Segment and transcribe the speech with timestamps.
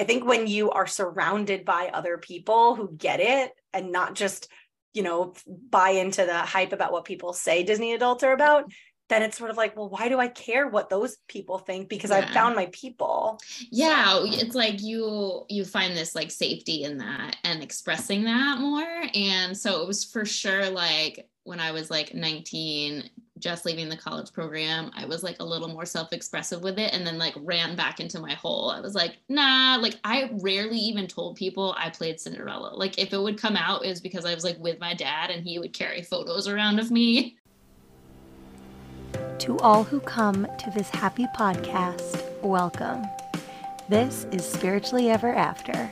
[0.00, 4.48] I think when you are surrounded by other people who get it and not just,
[4.94, 5.34] you know,
[5.70, 8.70] buy into the hype about what people say Disney adults are about,
[9.08, 11.88] then it's sort of like, well, why do I care what those people think?
[11.88, 12.18] Because yeah.
[12.18, 13.38] I've found my people.
[13.70, 19.02] Yeah, it's like you you find this like safety in that and expressing that more.
[19.14, 23.10] And so it was for sure like when I was like 19,
[23.42, 27.06] just leaving the college program, I was like a little more self-expressive with it and
[27.06, 28.70] then like ran back into my hole.
[28.70, 32.74] I was like, nah, like I rarely even told people I played Cinderella.
[32.74, 35.42] Like if it would come out, is because I was like with my dad and
[35.42, 37.36] he would carry photos around of me.
[39.40, 43.02] To all who come to this happy podcast, welcome.
[43.88, 45.90] This is Spiritually Ever After,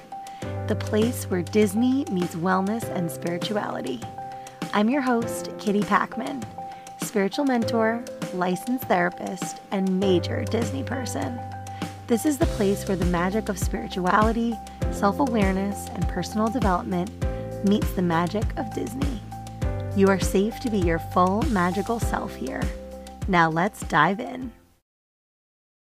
[0.69, 4.01] the place where Disney meets wellness and spirituality.
[4.73, 6.45] I'm your host, Kitty Packman,
[7.03, 8.05] spiritual mentor,
[8.35, 11.39] licensed therapist, and major Disney person.
[12.07, 14.55] This is the place where the magic of spirituality,
[14.91, 17.11] self awareness, and personal development
[17.69, 19.21] meets the magic of Disney.
[19.97, 22.63] You are safe to be your full magical self here.
[23.29, 24.53] Now let's dive in.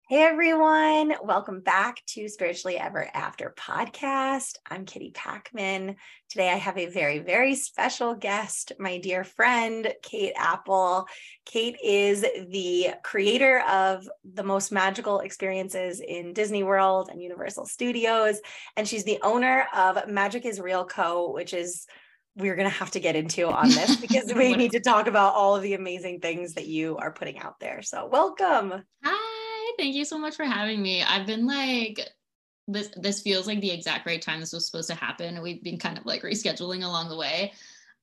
[0.10, 4.56] Hey everyone, welcome back to Spiritually Ever After podcast.
[4.68, 5.98] I'm Kitty Packman.
[6.30, 11.06] Today I have a very, very special guest, my dear friend, Cait Apple.
[11.46, 18.40] Cait is the creator of the most magical experiences in Disney World and Universal Studios,
[18.76, 21.86] and she's the owner of Magic is Real Co., which is
[22.36, 25.36] we're going to have to get into on this because we need to talk about
[25.36, 27.84] all of the amazing things that you are putting out there.
[27.84, 28.74] So, welcome.
[29.04, 29.29] Hi,
[29.80, 31.02] thank you so much for having me.
[31.02, 32.08] I've been like
[32.68, 35.42] this this feels like the exact right time this was supposed to happen.
[35.42, 37.54] We've been kind of like rescheduling along the way.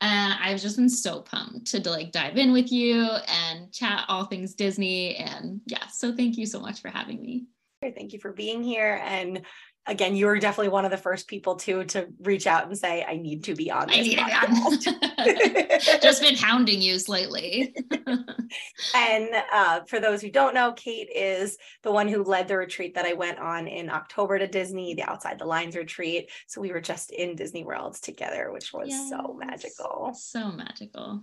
[0.00, 4.24] And I've just been so pumped to like dive in with you and chat all
[4.24, 5.16] things Disney.
[5.16, 7.47] And yeah, so thank you so much for having me.
[7.82, 9.00] Thank you for being here.
[9.04, 9.42] And
[9.86, 13.04] again, you were definitely one of the first people to to reach out and say,
[13.04, 14.80] "I need to be on this." I need podcast.
[14.82, 16.00] To be on.
[16.02, 17.74] Just been hounding you slightly.
[18.94, 22.94] and uh, for those who don't know, Cait is the one who led the retreat
[22.94, 26.30] that I went on in October to Disney, the Outside the Lines retreat.
[26.46, 29.08] So we were just in Disney World together, which was yes.
[29.08, 30.12] so magical.
[30.14, 31.22] So magical.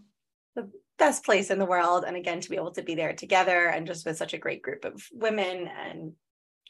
[0.56, 0.69] The
[1.00, 3.88] best place in the world, and again to be able to be there together and
[3.88, 6.13] just with such a great group of women and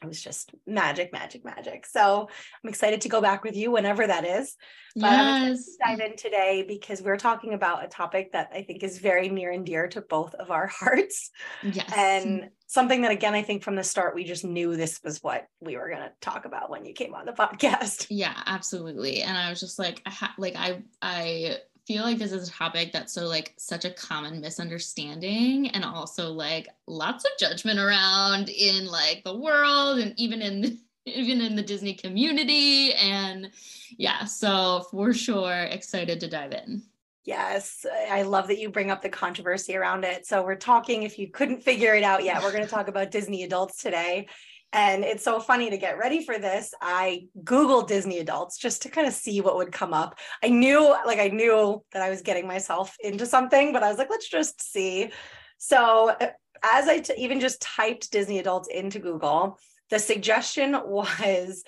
[0.02, 1.86] it was just magic, magic, magic.
[1.86, 2.28] So
[2.62, 4.56] I'm excited to go back with you whenever that is.
[4.96, 5.76] But yes.
[5.84, 9.50] Dive in today because we're talking about a topic that I think is very near
[9.50, 11.30] and dear to both of our hearts.
[11.62, 11.90] Yes.
[11.96, 15.46] And something that again, I think from the start we just knew this was what
[15.60, 18.06] we were going to talk about when you came on the podcast.
[18.10, 19.22] Yeah, absolutely.
[19.22, 21.56] And I was just like, I ha- like I I
[21.86, 26.30] feel like this is a topic that's so like such a common misunderstanding and also
[26.30, 31.62] like lots of judgment around in like the world and even in even in the
[31.62, 33.50] Disney community and
[33.98, 36.82] yeah so for sure excited to dive in
[37.26, 40.26] Yes, I love that you bring up the controversy around it.
[40.26, 43.10] So, we're talking, if you couldn't figure it out yet, we're going to talk about
[43.10, 44.26] Disney adults today.
[44.74, 46.74] And it's so funny to get ready for this.
[46.82, 50.18] I Googled Disney adults just to kind of see what would come up.
[50.42, 53.98] I knew, like, I knew that I was getting myself into something, but I was
[53.98, 55.12] like, let's just see.
[55.58, 56.30] So, uh,
[56.64, 61.62] as I t- even just typed Disney adults into Google, the suggestion was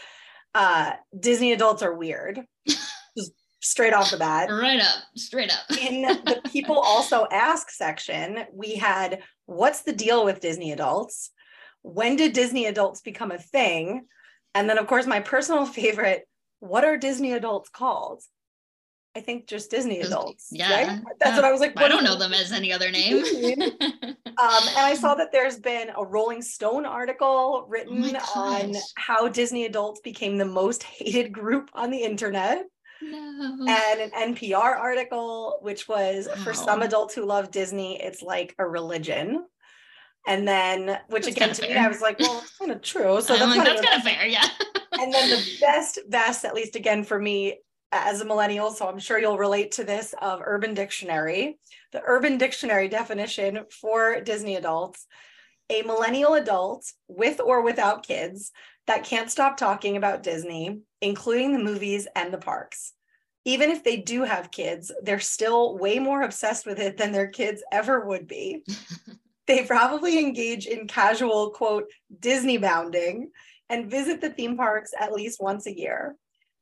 [0.56, 2.44] uh, Disney adults are weird.
[3.60, 4.50] straight off the bat.
[4.50, 5.78] Right up, straight up.
[5.80, 11.30] In the people also ask section, we had what's the deal with Disney adults?
[11.86, 14.06] When did Disney adults become a thing?
[14.54, 16.28] And then, of course, my personal favorite
[16.60, 18.22] what are Disney adults called?
[19.14, 20.48] I think just Disney adults.
[20.50, 20.70] Yeah.
[20.70, 21.02] Right?
[21.20, 21.78] That's uh, what I was like.
[21.78, 23.16] I don't know them as any other name.
[23.62, 29.28] um, and I saw that there's been a Rolling Stone article written oh on how
[29.28, 32.64] Disney adults became the most hated group on the internet.
[33.00, 33.66] No.
[33.68, 36.44] And an NPR article, which was wow.
[36.44, 39.46] for some adults who love Disney, it's like a religion.
[40.26, 41.70] And then, which that's again to fair.
[41.70, 43.20] me, I was like, well, it's kind of true.
[43.20, 44.48] So that's, like, kind, that's of, kind of fair, yeah.
[45.00, 47.60] and then the best, best, at least again for me
[47.92, 51.58] as a millennial, so I'm sure you'll relate to this of Urban Dictionary.
[51.92, 55.06] The Urban Dictionary definition for Disney adults
[55.70, 58.52] a millennial adult with or without kids
[58.86, 62.92] that can't stop talking about Disney, including the movies and the parks.
[63.44, 67.28] Even if they do have kids, they're still way more obsessed with it than their
[67.28, 68.64] kids ever would be.
[69.46, 71.90] They probably engage in casual, quote,
[72.20, 73.30] Disney bounding
[73.68, 76.16] and visit the theme parks at least once a year.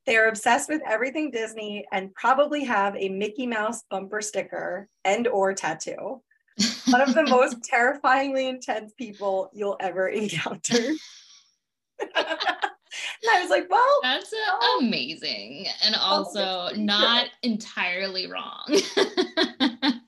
[0.06, 5.26] They are obsessed with everything Disney and probably have a Mickey Mouse bumper sticker and
[5.26, 6.22] or tattoo.
[6.88, 10.76] One of the most terrifyingly intense people you'll ever encounter.
[11.98, 14.80] and I was like, well, that's oh.
[14.82, 18.66] amazing and also not entirely wrong.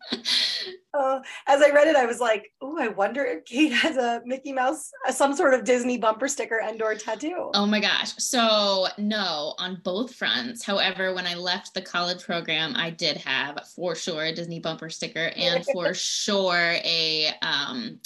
[0.99, 4.23] uh, as I read it, I was like, oh, I wonder if Cait has a
[4.25, 7.51] Mickey Mouse, uh, some sort of Disney bumper sticker and or tattoo.
[7.55, 8.15] Oh my gosh.
[8.19, 10.65] So no, on both fronts.
[10.65, 14.91] However, when I left the college program, I did have for sure a Disney bumper
[14.91, 18.01] sticker and for sure a um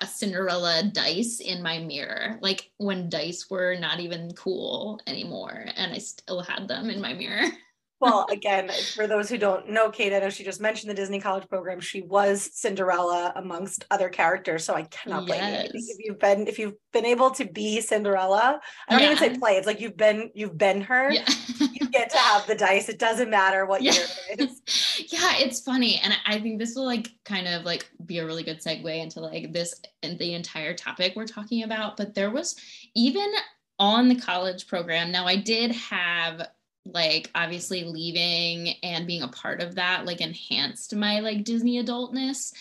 [0.00, 5.92] a Cinderella dice in my mirror, like when dice were not even cool anymore, and
[5.92, 7.44] I still had them in my mirror.
[8.02, 11.20] well, again, for those who don't know Cait, I know she just mentioned the Disney
[11.20, 11.78] College program.
[11.78, 15.70] She was Cinderella amongst other characters, so I cannot blame yes.
[15.72, 15.80] you.
[15.88, 19.12] If you've been if you've been able to be Cinderella, I don't yeah.
[19.12, 19.52] even say play.
[19.52, 21.12] It's like you've been you've been her.
[21.12, 21.24] Yeah.
[21.60, 22.88] you get to have the dice.
[22.88, 23.92] It doesn't matter what yeah.
[23.92, 25.06] year it is.
[25.12, 28.42] yeah, it's funny, and I think this will like kind of like be a really
[28.42, 31.96] good segue into like this and the entire topic we're talking about.
[31.96, 32.56] But there was
[32.96, 33.32] even
[33.78, 35.12] on the college program.
[35.12, 36.48] Now I did have
[36.84, 42.52] like obviously leaving and being a part of that like enhanced my like Disney adultness.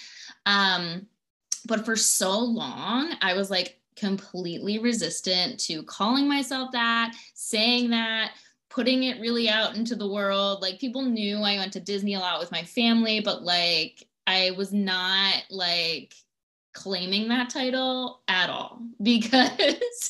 [0.45, 1.07] Um,
[1.65, 8.31] but for so long, I was like completely resistant to calling myself that, saying that,
[8.69, 10.61] putting it really out into the world.
[10.61, 14.51] Like people knew I went to Disney a lot with my family, but like I
[14.57, 16.13] was not like
[16.73, 20.09] claiming that title at all because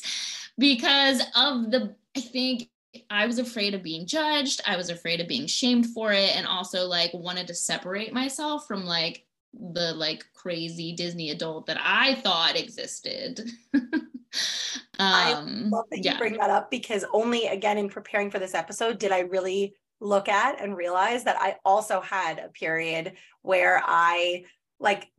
[0.58, 2.68] because of the I think
[3.10, 4.60] I was afraid of being judged.
[4.66, 6.36] I was afraid of being shamed for it.
[6.36, 9.24] And also like wanted to separate myself from like
[9.54, 13.40] the like crazy Disney adult that I thought existed.
[13.74, 14.10] um,
[14.98, 16.12] I love that yeah.
[16.12, 19.74] you bring that up because only again in preparing for this episode did I really
[20.00, 23.12] look at and realize that I also had a period
[23.42, 24.44] where I
[24.80, 25.10] like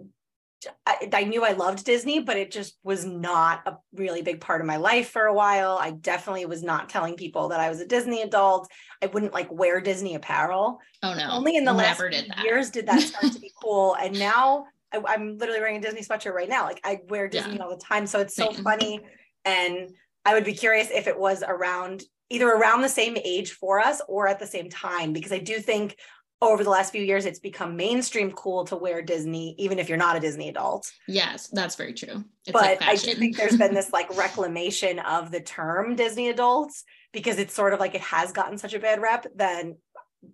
[0.86, 4.62] I, I, knew I loved Disney, but it just was not a really big part
[4.62, 5.77] of my life for a while.
[5.80, 8.69] I definitely was not telling people that I was a Disney adult.
[9.01, 10.80] I wouldn't like wear Disney apparel.
[11.01, 11.30] Oh no!
[11.31, 13.95] Only in the last did years did that start to be cool.
[13.95, 16.63] And now I, am literally wearing a Disney sweatshirt right now.
[16.63, 17.63] Like I wear Disney yeah.
[17.63, 18.63] all the time, so it's so Same.
[18.63, 19.01] funny.
[19.45, 19.92] And
[20.25, 24.01] I would be curious if it was around either around the same age for us
[24.07, 25.98] or at the same time because I do think
[26.51, 29.97] over the last few years it's become mainstream cool to wear disney even if you're
[29.97, 30.91] not a disney adult.
[31.07, 32.23] Yes that's very true.
[32.45, 36.29] It's but like i do think there's been this like reclamation of the term disney
[36.29, 39.77] adults because it's sort of like it has gotten such a bad rep then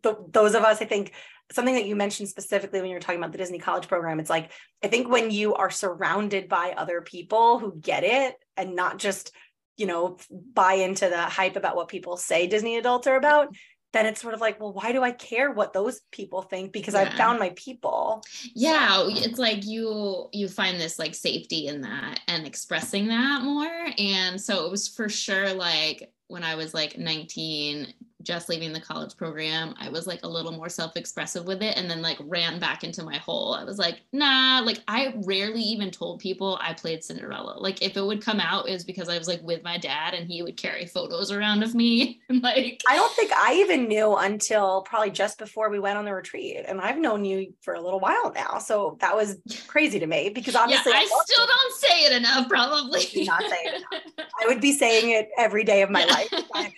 [0.03, 1.13] th- those of us i think
[1.51, 4.29] something that you mentioned specifically when you were talking about the disney college program it's
[4.29, 4.51] like
[4.83, 9.31] i think when you are surrounded by other people who get it and not just
[9.77, 10.17] you know
[10.53, 13.56] buy into the hype about what people say disney adults are about
[13.91, 16.71] then it's sort of like, well, why do I care what those people think?
[16.71, 17.01] Because yeah.
[17.01, 18.24] I've found my people.
[18.53, 23.88] Yeah, it's like you you find this like safety in that and expressing that more.
[23.97, 27.94] And so it was for sure like when I was like 19,
[28.24, 31.77] just leaving the college program, I was like a little more self expressive with it
[31.77, 33.54] and then like ran back into my hole.
[33.54, 37.57] I was like, nah, like I rarely even told people I played Cinderella.
[37.60, 40.27] Like if it would come out, is because I was like with my dad and
[40.27, 42.19] he would carry photos around of me.
[42.30, 46.06] and like, I don't think I even knew until probably just before we went on
[46.06, 46.66] the retreat.
[46.68, 48.60] And I've known you for a little while now.
[48.60, 49.38] So that was
[49.68, 53.00] crazy to me because obviously yeah, I, I still don't say it enough, probably.
[53.25, 54.27] not say it enough.
[54.42, 56.33] I would be saying it every day of my life.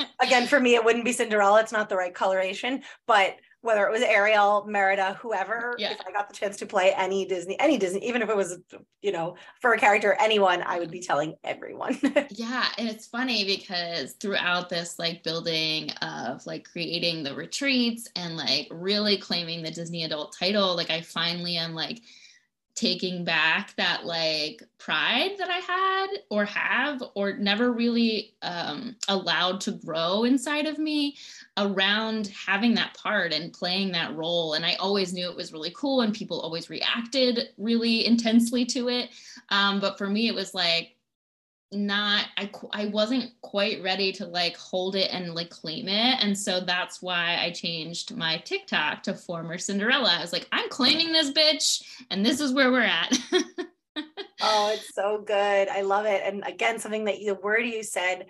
[0.22, 1.62] Again, for me, it wouldn't be Cinderella Cinderella.
[1.62, 5.92] It's not the right coloration, but whether it was Ariel, Merida, whoever, yeah.
[5.92, 8.58] if I got the chance to play any Disney, any Disney, even if it was,
[9.02, 11.98] you know, for a character, anyone, I would be telling everyone.
[12.32, 12.66] yeah.
[12.78, 18.68] And it's funny because throughout this like building of like creating the retreats and like
[18.72, 22.02] really claiming the Disney adult title, like I finally am like,
[22.76, 29.62] taking back that like pride that I had or have or never really um, allowed
[29.62, 31.18] to grow inside of me
[31.58, 34.54] around having that part and playing that role.
[34.54, 38.90] And I always knew it was really cool and people always reacted really intensely to
[38.90, 39.10] it.
[39.50, 40.96] Um, but for me, it was like,
[41.72, 46.38] not I I wasn't quite ready to like hold it and like claim it and
[46.38, 50.18] so that's why I changed my TikTok to former Cinderella.
[50.18, 53.18] I was like I'm claiming this bitch and this is where we're at.
[54.42, 55.70] oh, it's so good.
[55.70, 56.22] I love it.
[56.26, 58.26] And again, something that the word you said,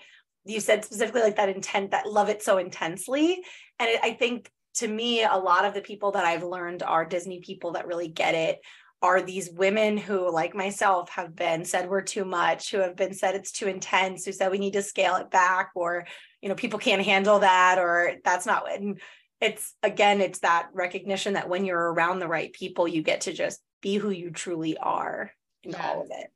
[0.45, 3.43] you said specifically like that intent that love it so intensely
[3.79, 7.05] and it, I think to me a lot of the people that I've learned are
[7.05, 8.59] Disney people that really get it
[9.01, 13.13] are these women who, like myself, have been said we're too much, who have been
[13.13, 16.05] said it's too intense, who said we need to scale it back, or
[16.41, 18.71] you know, people can't handle that, or that's not.
[18.71, 18.99] And
[19.39, 23.33] it's again, it's that recognition that when you're around the right people, you get to
[23.33, 25.31] just be who you truly are
[25.63, 25.87] in yeah.
[25.87, 26.31] all of it.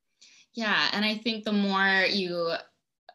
[0.53, 2.51] Yeah, and I think the more you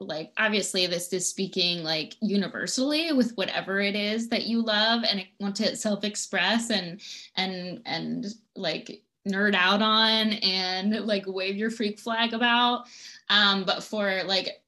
[0.01, 5.27] like obviously this is speaking like universally with whatever it is that you love and
[5.39, 7.03] want to self-express and
[7.37, 8.27] and and
[8.57, 12.85] like nerd out on and like wave your freak flag about.
[13.29, 14.63] Um but for like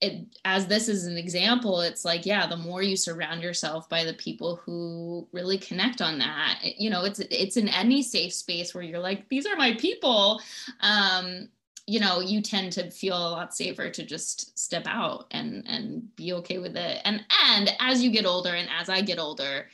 [0.00, 4.02] it as this is an example it's like yeah the more you surround yourself by
[4.02, 8.74] the people who really connect on that you know it's it's in any safe space
[8.74, 10.42] where you're like these are my people
[10.80, 11.48] um
[11.86, 16.14] you know you tend to feel a lot safer to just step out and and
[16.16, 17.00] be okay with it.
[17.04, 19.66] And and as you get older and as i get older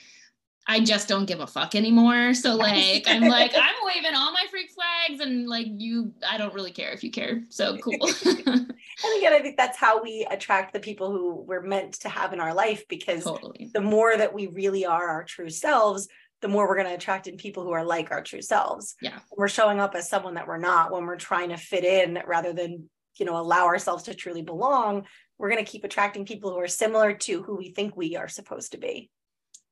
[0.71, 2.35] I just don't give a fuck anymore.
[2.35, 6.53] So like I'm like I'm waving all my freak flags and like you I don't
[6.53, 7.43] really care if you care.
[7.49, 7.95] So cool.
[8.25, 8.39] and
[9.19, 12.41] again, I think that's how we attract the people who we're meant to have in
[12.41, 13.71] our life because totally.
[13.73, 16.07] the more that we really are our true selves,
[16.43, 18.95] the more we're going to attract in people who are like our true selves.
[19.01, 19.19] Yeah.
[19.37, 22.53] We're showing up as someone that we're not when we're trying to fit in rather
[22.53, 25.07] than, you know, allow ourselves to truly belong.
[25.39, 28.29] We're going to keep attracting people who are similar to who we think we are
[28.29, 29.11] supposed to be.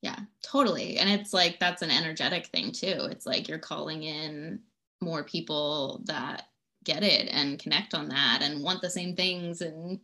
[0.06, 0.98] Yeah, totally.
[0.98, 3.08] And it's like that's an energetic thing too.
[3.10, 4.60] It's like you're calling in
[5.00, 6.44] more people that
[6.84, 9.98] get it and connect on that and want the same things and,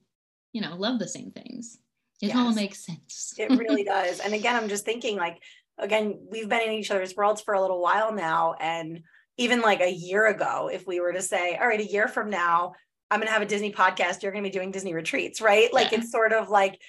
[0.52, 1.78] you know, love the same things.
[2.20, 2.36] It yes.
[2.36, 3.34] all makes sense.
[3.38, 4.18] it really does.
[4.18, 5.40] And again, I'm just thinking like,
[5.78, 8.54] again, we've been in each other's worlds for a little while now.
[8.58, 9.04] And
[9.36, 12.28] even like a year ago, if we were to say, all right, a year from
[12.28, 12.72] now,
[13.08, 15.72] I'm going to have a Disney podcast, you're going to be doing Disney retreats, right?
[15.72, 16.00] Like yeah.
[16.00, 16.80] it's sort of like,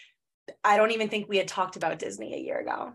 [0.63, 2.93] I don't even think we had talked about Disney a year ago.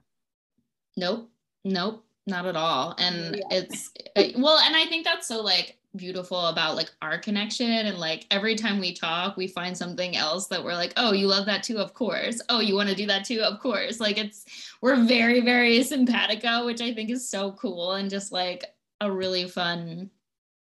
[0.98, 1.30] Nope.
[1.64, 2.04] Nope.
[2.26, 2.94] Not at all.
[2.98, 3.58] And yeah.
[3.58, 7.98] it's, uh, well, and I think that's so like beautiful about like our connection and
[7.98, 11.46] like every time we talk we find something else that we're like oh you love
[11.46, 14.44] that too of course oh you want to do that too of course like it's
[14.82, 18.66] we're very very simpatico which i think is so cool and just like
[19.00, 20.10] a really fun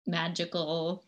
[0.07, 1.05] magical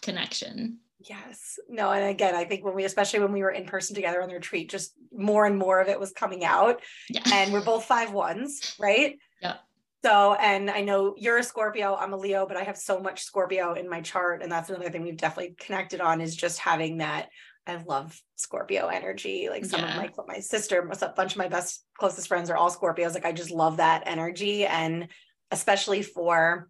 [0.00, 3.94] connection yes no and again i think when we especially when we were in person
[3.94, 7.22] together on the retreat just more and more of it was coming out yeah.
[7.32, 9.56] and we're both five ones right yeah
[10.04, 13.24] so, and I know you're a Scorpio, I'm a Leo, but I have so much
[13.24, 14.42] Scorpio in my chart.
[14.42, 17.28] And that's another thing we've definitely connected on is just having that.
[17.66, 19.48] I love Scorpio energy.
[19.50, 20.00] Like some yeah.
[20.00, 23.12] of my my sister, a bunch of my best closest friends are all Scorpios.
[23.12, 24.64] Like I just love that energy.
[24.64, 25.08] And
[25.50, 26.68] especially for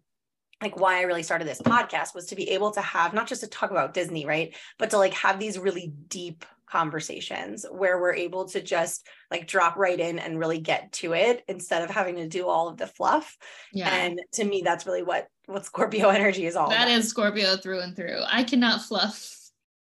[0.61, 3.41] like why I really started this podcast was to be able to have not just
[3.41, 4.55] to talk about Disney, right?
[4.77, 9.75] But to like have these really deep conversations where we're able to just like drop
[9.75, 12.87] right in and really get to it instead of having to do all of the
[12.87, 13.37] fluff.
[13.73, 13.89] Yeah.
[13.89, 16.97] And to me, that's really what what Scorpio energy is all That about.
[16.99, 18.21] is Scorpio through and through.
[18.27, 19.35] I cannot fluff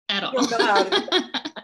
[0.07, 1.51] at oh all.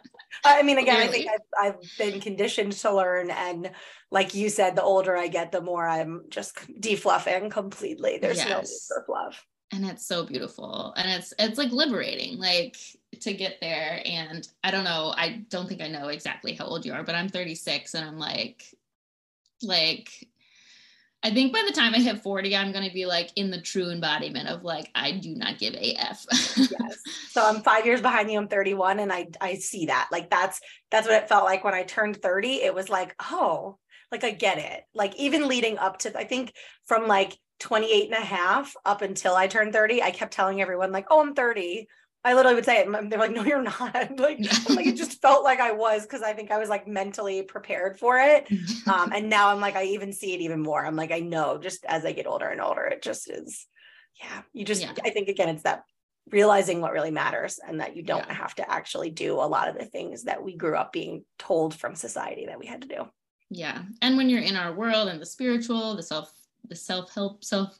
[0.45, 1.27] I mean, again, really?
[1.27, 3.31] I think I've, I've been conditioned to learn.
[3.31, 3.71] And
[4.11, 8.19] like you said, the older I get, the more I'm just defluffing completely.
[8.19, 8.49] There's yes.
[8.49, 12.77] no need for fluff and it's so beautiful and it's it's like liberating like
[13.19, 16.85] to get there and i don't know i don't think i know exactly how old
[16.85, 18.63] you are but i'm 36 and i'm like
[19.63, 20.29] like
[21.25, 23.59] i think by the time i hit 40 i'm going to be like in the
[23.59, 26.25] true embodiment of like i do not give a f.
[26.57, 26.99] Yes.
[27.29, 30.07] So i'm five years behind you i'm 31 and i i see that.
[30.11, 33.77] Like that's that's what it felt like when i turned 30 it was like oh
[34.11, 34.83] like i get it.
[34.93, 36.53] Like even leading up to i think
[36.85, 40.91] from like 28 and a half up until I turned 30, I kept telling everyone,
[40.91, 41.87] like, oh, I'm 30.
[42.25, 43.09] I literally would say it.
[43.09, 43.93] They're like, no, you're not.
[44.17, 47.43] like, like it just felt like I was because I think I was like mentally
[47.43, 48.49] prepared for it.
[48.87, 50.85] Um, and now I'm like, I even see it even more.
[50.85, 53.65] I'm like, I know just as I get older and older, it just is.
[54.21, 54.41] Yeah.
[54.53, 54.93] You just, yeah.
[55.03, 55.85] I think again, it's that
[56.29, 58.33] realizing what really matters and that you don't yeah.
[58.33, 61.73] have to actually do a lot of the things that we grew up being told
[61.73, 63.07] from society that we had to do.
[63.49, 63.81] Yeah.
[64.03, 66.31] And when you're in our world and the spiritual, the self
[66.67, 67.77] the self-help self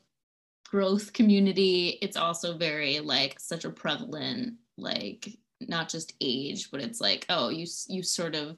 [0.76, 5.30] growth community it's also very like such a prevalent like
[5.62, 8.58] not just age but it's like oh you you sort of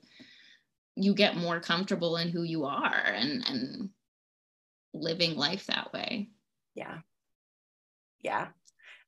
[0.96, 3.90] you get more comfortable in who you are and and
[4.96, 6.28] living life that way.
[6.74, 6.98] Yeah.
[8.22, 8.48] Yeah.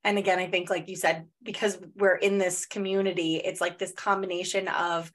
[0.03, 3.91] And again i think like you said because we're in this community it's like this
[3.91, 5.11] combination of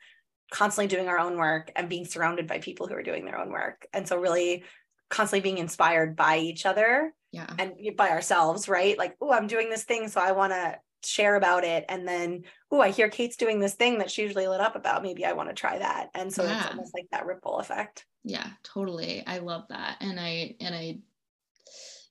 [0.51, 3.51] constantly doing our own work and being surrounded by people who are doing their own
[3.51, 3.87] work.
[3.93, 4.65] And so really
[5.11, 7.47] constantly being inspired by each other yeah.
[7.59, 8.97] and by ourselves right?
[8.99, 11.85] Like oh i'm doing this thing so i want to share about it.
[11.89, 15.03] And then oh i hear cait's doing this thing that she usually lit up about
[15.03, 16.11] maybe i want to try that.
[16.15, 16.59] And so yeah.
[16.59, 18.07] it's almost like that ripple effect.
[18.25, 19.23] Yeah totally.
[19.27, 19.97] I love that.
[20.01, 20.99] And i and i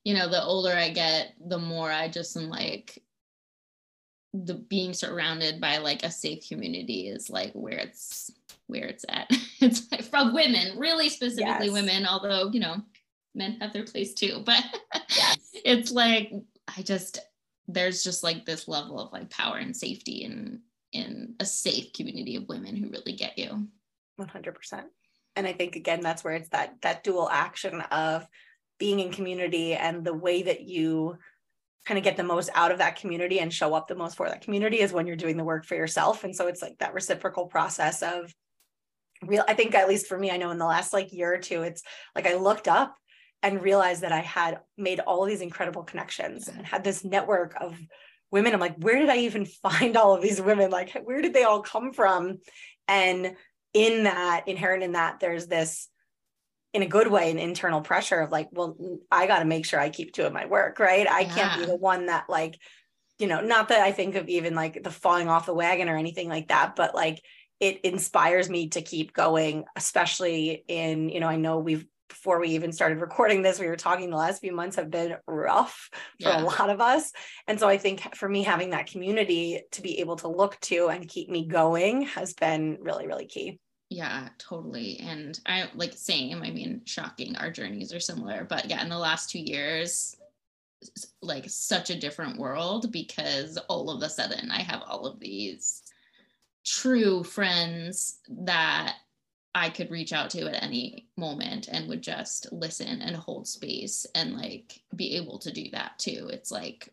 [0.04, 3.02] you know the older i get the more i just am like
[4.34, 8.32] the being surrounded by like a safe community is like where it's
[8.66, 9.28] where it's at.
[9.60, 11.72] it's like from women, really specifically yes.
[11.72, 12.76] women, although, you know,
[13.34, 14.42] men have their place too.
[14.46, 14.64] But
[15.16, 15.38] yes.
[15.64, 16.32] it's like,
[16.76, 17.18] I just,
[17.68, 20.60] there's just like this level of like power and safety and
[20.92, 23.66] in a safe community of women who really get you
[24.20, 24.84] 100%
[25.36, 28.26] and i think again that's where it's that that dual action of
[28.78, 31.16] being in community and the way that you
[31.84, 34.28] kind of get the most out of that community and show up the most for
[34.28, 36.94] that community is when you're doing the work for yourself and so it's like that
[36.94, 38.32] reciprocal process of
[39.26, 41.38] real i think at least for me i know in the last like year or
[41.38, 41.82] two it's
[42.14, 42.96] like i looked up
[43.44, 47.78] and realized that i had made all these incredible connections and had this network of
[48.34, 48.52] women.
[48.52, 50.70] I'm like where did i even find all of these women?
[50.70, 52.40] Like where did they all come from?
[52.88, 53.36] And
[53.72, 55.88] in that inherent in that there's this
[56.72, 58.76] in a good way an internal pressure of like well
[59.10, 61.08] i got to make sure i keep doing my work right?
[61.08, 61.34] I yeah.
[61.34, 62.58] can't be the one that like
[63.18, 65.96] you know not that i think of even like the falling off the wagon or
[65.96, 67.20] anything like that but like
[67.58, 72.48] it inspires me to keep going especially in you know i know we've before we
[72.50, 75.88] even started recording this we were talking the last few months have been rough
[76.20, 76.40] for yeah.
[76.40, 77.12] a lot of us.
[77.46, 80.88] And so i think for me having that community to be able to look to
[80.88, 83.58] and keep me going has been really really key.
[83.90, 84.98] Yeah totally.
[85.00, 86.42] And i like same.
[86.42, 87.36] I mean shocking.
[87.36, 88.44] Our journeys are similar.
[88.44, 90.16] But yeah in the last two years
[91.22, 95.82] like such a different world because all of a sudden i have all of these
[96.64, 98.96] true friends that
[99.54, 104.04] I could reach out to at any moment and would just listen and hold space
[104.14, 106.28] and like be able to do that too.
[106.32, 106.88] It's like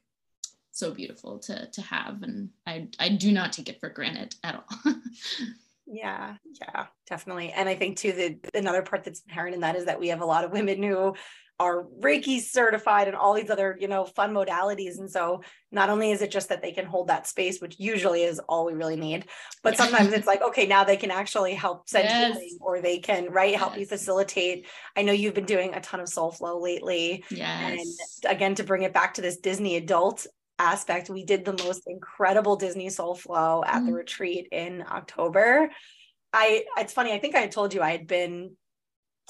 [0.72, 4.56] so beautiful to to have and I I do not take it for granted at
[4.56, 4.94] all.
[5.88, 7.52] yeah, yeah, definitely.
[7.52, 10.22] And I think too the another part that's inherent in that is that we have
[10.22, 11.16] a lot of women who
[11.62, 14.98] are Reiki certified and all these other, you know, fun modalities.
[14.98, 18.24] And so not only is it just that they can hold that space, which usually
[18.24, 19.28] is all we really need,
[19.62, 22.34] but sometimes it's like, okay, now they can actually help send yes.
[22.34, 23.82] healing or they can, right, help yes.
[23.82, 24.66] you facilitate.
[24.98, 27.24] I know you've been doing a ton of soul flow lately.
[27.30, 28.18] Yes.
[28.26, 30.26] And again, to bring it back to this Disney adult
[30.58, 35.70] aspect, we did the most incredible Disney soul flow at mm the retreat in October.
[36.34, 38.56] I it's funny, I think I told you I had been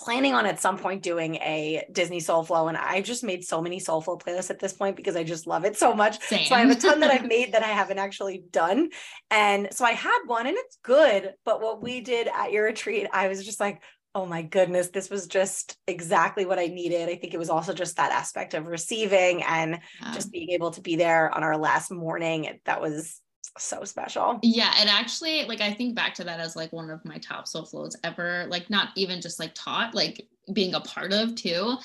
[0.03, 3.61] planning on at some point doing a Disney Soul Flow, and I've just made so
[3.61, 6.21] many Soul Flow playlists at this point because I just love it so much.
[6.23, 6.45] Same.
[6.45, 8.89] So I have a ton that I've made that I haven't actually done,
[9.29, 11.33] and so I had one, and it's good.
[11.45, 13.81] But what we did at your retreat, I was just like,
[14.13, 17.07] oh my goodness, this was just exactly what I needed.
[17.07, 20.13] I think it was also just that aspect of receiving and yeah.
[20.13, 22.59] just being able to be there on our last morning.
[22.65, 23.21] That was
[23.57, 24.39] so special.
[24.41, 27.47] Yeah, and actually, like I think back to that as like one of my top
[27.47, 28.45] soul flows ever.
[28.49, 31.75] Like not even just like taught, like being a part of too.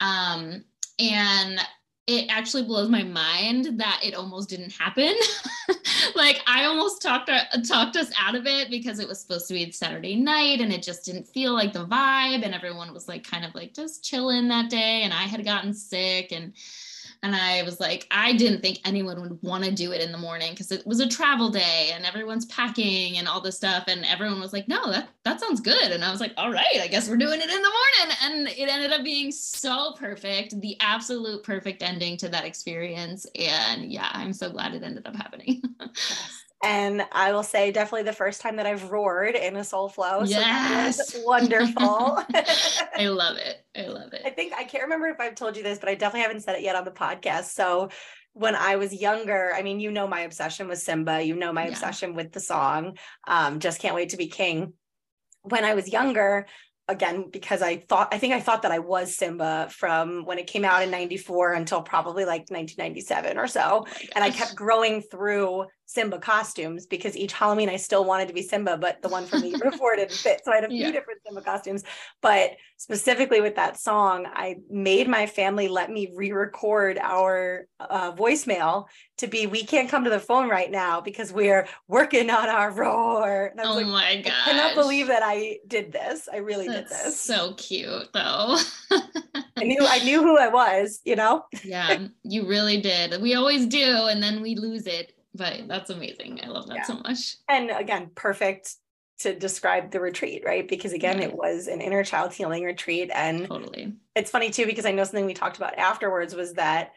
[0.00, 0.64] Um,
[0.98, 1.60] and
[2.06, 5.14] it actually blows my mind that it almost didn't happen.
[6.14, 9.54] like I almost talked uh, talked us out of it because it was supposed to
[9.54, 13.24] be Saturday night and it just didn't feel like the vibe and everyone was like
[13.24, 16.52] kind of like just chilling that day and I had gotten sick and
[17.24, 20.18] and I was like, I didn't think anyone would want to do it in the
[20.18, 23.84] morning because it was a travel day and everyone's packing and all this stuff.
[23.88, 25.90] And everyone was like, no, that, that sounds good.
[25.90, 28.16] And I was like, all right, I guess we're doing it in the morning.
[28.24, 33.26] And it ended up being so perfect, the absolute perfect ending to that experience.
[33.36, 35.62] And yeah, I'm so glad it ended up happening.
[35.80, 36.43] yes.
[36.64, 40.24] And I will say, definitely the first time that I've roared in a soul flow.
[40.24, 41.16] So yes.
[41.24, 42.22] wonderful.
[42.96, 43.64] I love it.
[43.76, 44.22] I love it.
[44.24, 46.56] I think I can't remember if I've told you this, but I definitely haven't said
[46.56, 47.46] it yet on the podcast.
[47.46, 47.90] So
[48.32, 51.64] when I was younger, I mean, you know my obsession with Simba, you know my
[51.64, 51.70] yeah.
[51.70, 52.96] obsession with the song.
[53.26, 54.72] Um, just can't wait to be king.
[55.42, 56.46] When I was younger,
[56.88, 60.46] again because I thought I think I thought that I was Simba from when it
[60.46, 65.00] came out in 94 until probably like 1997 or so oh and I kept growing
[65.00, 69.26] through Simba costumes because each Halloween I still wanted to be Simba but the one
[69.26, 70.42] from the year before didn't fit.
[70.44, 70.92] So I had a few yeah.
[70.92, 71.84] different Simba costumes.
[72.22, 78.86] But specifically with that song I made my family let me re-record our uh, voicemail
[79.18, 82.70] to be we can't come to the phone right now because we're working on our
[82.70, 83.52] roar.
[83.58, 86.28] Oh like, my god I cannot believe that I did this.
[86.32, 87.20] I really That's did this.
[87.20, 88.58] so cute though.
[89.56, 91.44] I knew I knew who I was you know?
[91.62, 93.20] Yeah you really did.
[93.20, 96.40] We always do and then we lose it but that's amazing.
[96.42, 96.82] I love that yeah.
[96.84, 97.36] so much.
[97.48, 98.74] And again perfect
[99.20, 100.66] to describe the retreat right?
[100.66, 101.26] Because again yeah.
[101.26, 103.10] it was an inner child healing retreat.
[103.12, 103.94] And totally.
[104.14, 106.92] it's funny too because i know something we talked about afterwards was that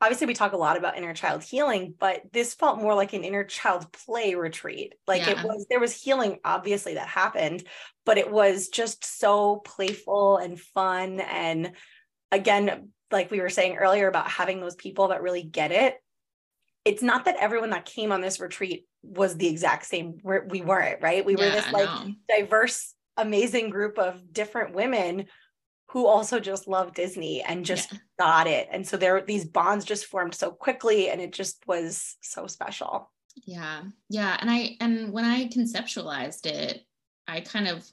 [0.00, 3.24] obviously we talk a lot about inner child healing but this felt more like an
[3.24, 4.94] inner child play retreat.
[5.06, 5.40] Like yeah.
[5.40, 7.64] it was there was healing obviously that happened
[8.04, 11.20] but it was just so playful and fun.
[11.20, 11.72] And
[12.30, 15.96] again like we were saying earlier about having those people that really get it
[16.84, 20.18] it's not that everyone that came on this retreat was the exact same
[20.48, 21.88] we weren't right we yeah, were this like
[22.28, 25.26] diverse amazing group of different women
[25.92, 27.98] who also just love Disney and just yeah.
[28.18, 28.66] got it.
[28.72, 33.10] And so there these bonds just formed so quickly and it just was so special.
[33.44, 33.82] Yeah.
[34.08, 34.38] Yeah.
[34.40, 36.86] And I, and when I conceptualized it,
[37.28, 37.86] I kind of,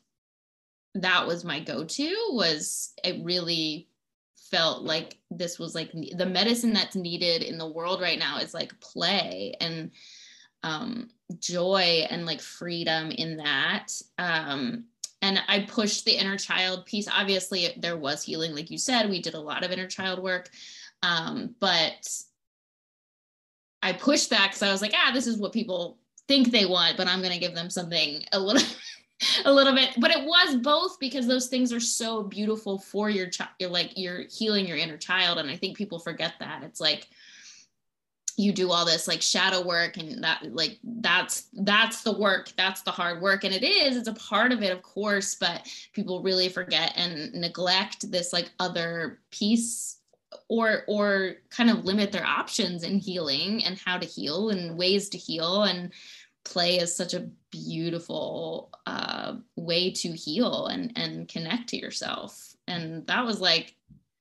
[0.95, 3.89] that was my go to was it really
[4.49, 8.53] felt like this was like the medicine that's needed in the world right now is
[8.53, 9.91] like play and
[10.63, 11.09] um,
[11.39, 13.87] joy and like freedom in that.
[14.17, 14.85] Um,
[15.21, 17.07] and I pushed the inner child piece.
[17.11, 20.49] Obviously, there was healing, like you said, we did a lot of inner child work.
[21.03, 22.09] Um, but
[23.81, 26.97] I pushed that because I was like, ah, this is what people think they want,
[26.97, 28.67] but I'm going to give them something a little.
[29.45, 33.29] a little bit but it was both because those things are so beautiful for your
[33.29, 36.63] child you're like you're healing your inner child and i think people forget that.
[36.63, 37.07] It's like
[38.37, 42.81] you do all this like shadow work and that like that's that's the work that's
[42.83, 46.23] the hard work and it is it's a part of it of course but people
[46.23, 49.97] really forget and neglect this like other piece
[50.47, 55.09] or or kind of limit their options in healing and how to heal and ways
[55.09, 55.91] to heal and
[56.45, 63.05] play is such a beautiful uh, way to heal and and connect to yourself and
[63.07, 63.75] that was like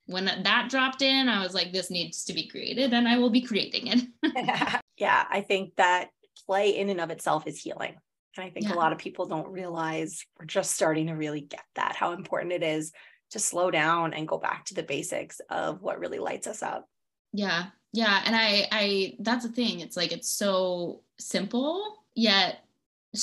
[0.09, 3.29] when that dropped in, I was like, this needs to be created and I will
[3.29, 4.81] be creating it.
[4.97, 6.09] yeah, I think that
[6.47, 7.95] play in and of itself is healing.
[8.37, 8.75] And I think yeah.
[8.75, 12.55] a lot of people don't realize we're just starting to really get that, how important
[12.55, 12.93] it is
[13.33, 16.89] to slow down and go back to the basics of what really lights us up.
[17.35, 17.67] Yeah.
[17.93, 18.23] Yeah.
[18.25, 19.81] And I, I, that's the thing.
[19.81, 22.61] It's like, it's so simple, yet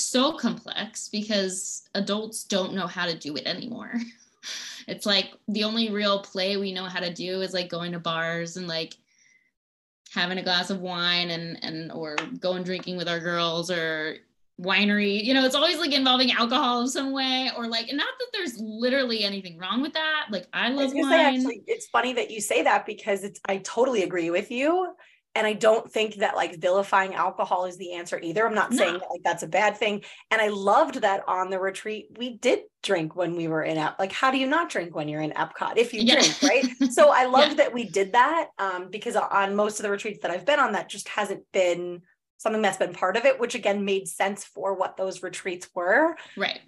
[0.00, 3.92] so complex because adults don't know how to do it anymore.
[4.88, 7.98] it's like the only real play we know how to do is like going to
[7.98, 8.94] bars and like
[10.14, 14.16] having a glass of wine and and or going drinking with our girls or
[14.60, 15.22] winery.
[15.22, 18.58] You know it's always like involving alcohol in some way or like not that there's
[18.58, 20.26] literally anything wrong with that.
[20.30, 21.10] Like i love I wine.
[21.10, 24.94] say, actually, it's funny that you say that because it's i totally agree with you
[25.36, 28.46] and I don't think that like vilifying alcohol is the answer either.
[28.46, 28.78] I'm not no.
[28.78, 30.02] saying that like that's a bad thing.
[30.30, 33.98] And I loved that on the retreat we did drink when we were in Ep-
[33.98, 36.14] like how do you not drink when you're in Epcot if you yeah.
[36.14, 36.42] drink,
[36.80, 36.92] right?
[36.92, 37.64] so I loved yeah.
[37.64, 40.72] that we did that um, because on most of the retreats that I've been on
[40.72, 42.00] that just hasn't been
[42.38, 46.16] something that's been part of it, which again made sense for what those retreats were.
[46.36, 46.60] Right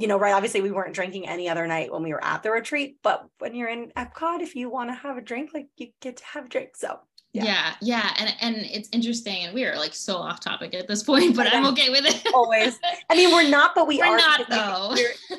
[0.00, 0.32] you know, right?
[0.32, 3.52] Obviously, we weren't drinking any other night when we were at the retreat, but when
[3.56, 6.46] you're in Epcot, if you want to have a drink, like you get to have
[6.46, 6.76] a drink.
[6.76, 7.00] So
[7.32, 7.44] yeah.
[7.44, 7.74] yeah.
[7.80, 11.36] yeah and and it's interesting and we are like so off topic at this point
[11.36, 12.26] but i'm okay with it.
[12.34, 12.78] Always.
[13.10, 14.94] I mean we're not but we we're are not though.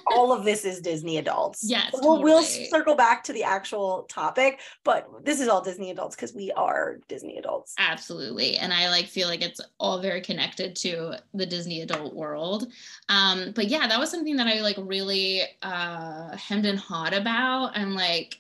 [0.08, 1.64] all of this is disney adults.
[1.64, 2.24] Yes we'll, totally.
[2.24, 6.52] we'll circle back to the actual topic but this is all disney adults because we
[6.52, 7.74] are disney adults.
[7.80, 12.72] Absolutely and i like feel like it's all very connected to the disney adult world.
[13.10, 17.72] Um but yeah that was something that i like really uh hemmed and hawed about
[17.76, 18.40] and like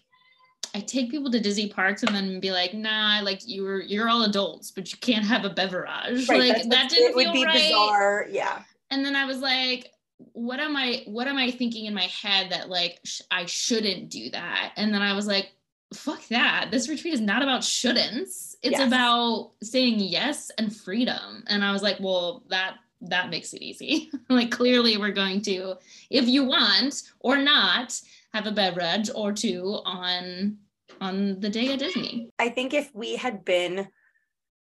[0.73, 4.23] I take people to Disney parks and then be like, nah, like you're you're all
[4.23, 6.27] adults, but you can't have a beverage.
[6.29, 7.69] Right, like that didn't feel right.
[7.69, 8.27] Bizarre.
[8.29, 8.61] Yeah.
[8.91, 9.91] And then I was like,
[10.33, 14.09] what am I what am I thinking in my head that like sh- I shouldn't
[14.09, 14.73] do that?
[14.75, 15.51] And then I was like,
[15.93, 16.69] fuck that.
[16.71, 18.55] This retreat is not about shouldn'ts.
[18.61, 18.87] It's yes.
[18.87, 21.43] about saying yes and freedom.
[21.47, 24.11] And I was like, well, that that makes it easy.
[24.29, 25.75] like clearly we're going to,
[26.09, 27.99] if you want or not,
[28.33, 30.57] have a beverage or two on
[31.01, 32.29] on the day at Disney.
[32.39, 33.87] I think if we had been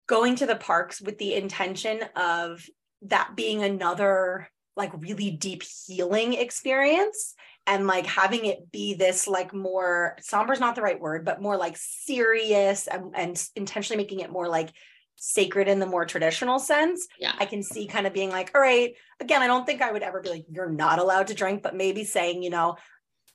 [0.08, 2.66] going to the parks with the intention of
[3.04, 9.54] that being another like really deep healing experience and like having it be this like
[9.54, 14.22] more somber is not the right word but more like serious and, and intentionally making
[14.22, 14.70] it more like
[15.16, 18.62] sacred in the more traditional sense yeah i can see kind of being like all
[18.62, 21.64] right again i don't think i would ever be like you're not allowed to drink
[21.64, 22.76] but maybe saying you know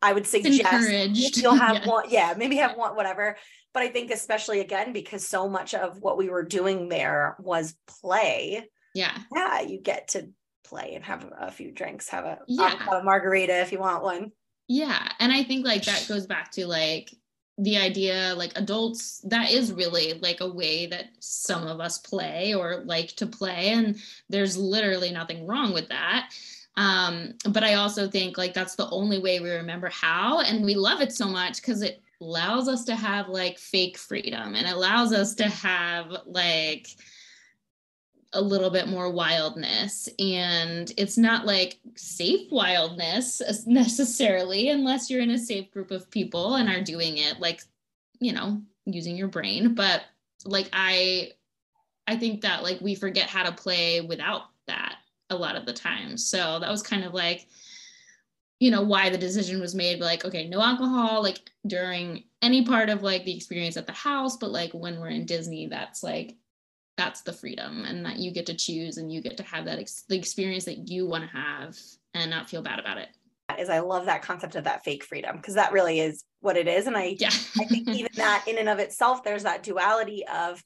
[0.02, 1.88] I would suggest you'll have yeah.
[1.88, 3.36] one, yeah, maybe have one, whatever.
[3.72, 7.74] But I think especially again because so much of what we were doing there was
[7.86, 8.68] play.
[8.94, 10.28] Yeah, yeah, you get to
[10.64, 12.98] play and have a few drinks, have a, yeah.
[12.98, 14.32] a margarita if you want one.
[14.68, 17.10] Yeah, and I think like that goes back to like
[17.58, 22.54] the idea like adults that is really like a way that some of us play
[22.54, 23.96] or like to play and
[24.30, 26.30] there's literally nothing wrong with that
[26.76, 30.74] um, but I also think like that's the only way we remember how, and we
[30.74, 35.12] love it so much because it allows us to have like fake freedom and allows
[35.12, 36.88] us to have like
[38.34, 45.30] a little bit more wildness and it's not like safe wildness necessarily unless you're in
[45.30, 47.62] a safe group of people and are doing it like
[48.20, 50.02] you know using your brain but
[50.46, 51.30] like i
[52.06, 54.96] i think that like we forget how to play without that
[55.32, 56.16] a lot of the time.
[56.16, 57.46] So that was kind of like,
[58.60, 62.90] you know, why the decision was made like, okay, no alcohol, like during any part
[62.90, 66.36] of like the experience at the house, but like when we're in Disney, that's like
[66.96, 69.78] that's the freedom and that you get to choose and you get to have that
[69.78, 71.76] ex- the experience that you want to have
[72.14, 73.08] and not feel bad about it
[73.58, 76.68] is I love that concept of that fake freedom because that really is what it
[76.68, 76.86] is.
[76.86, 77.28] And I, yeah.
[77.28, 80.62] I think even that in and of itself, there's that duality of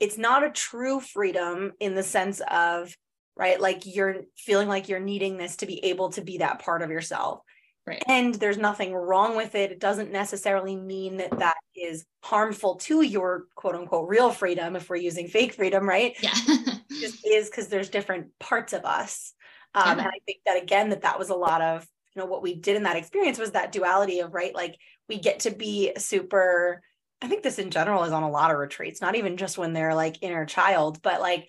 [0.00, 2.94] it's not a true freedom in the sense of,
[3.36, 6.82] right, like you're feeling like you're needing this to be able to be that part
[6.82, 7.40] of yourself.
[7.86, 8.02] Right.
[8.08, 9.70] And there's nothing wrong with it.
[9.70, 14.88] It doesn't necessarily mean that that is harmful to your quote unquote real freedom if
[14.88, 16.14] we're using fake freedom, right?
[16.20, 16.32] Yeah.
[16.48, 19.34] it just is because there's different parts of us.
[19.74, 19.92] Um, yeah.
[19.92, 22.54] And I think that again, that that was a lot of you know what we
[22.54, 24.76] did in that experience was that duality of right like
[25.08, 26.82] we get to be super
[27.20, 29.72] i think this in general is on a lot of retreats not even just when
[29.72, 31.46] they're like inner child but like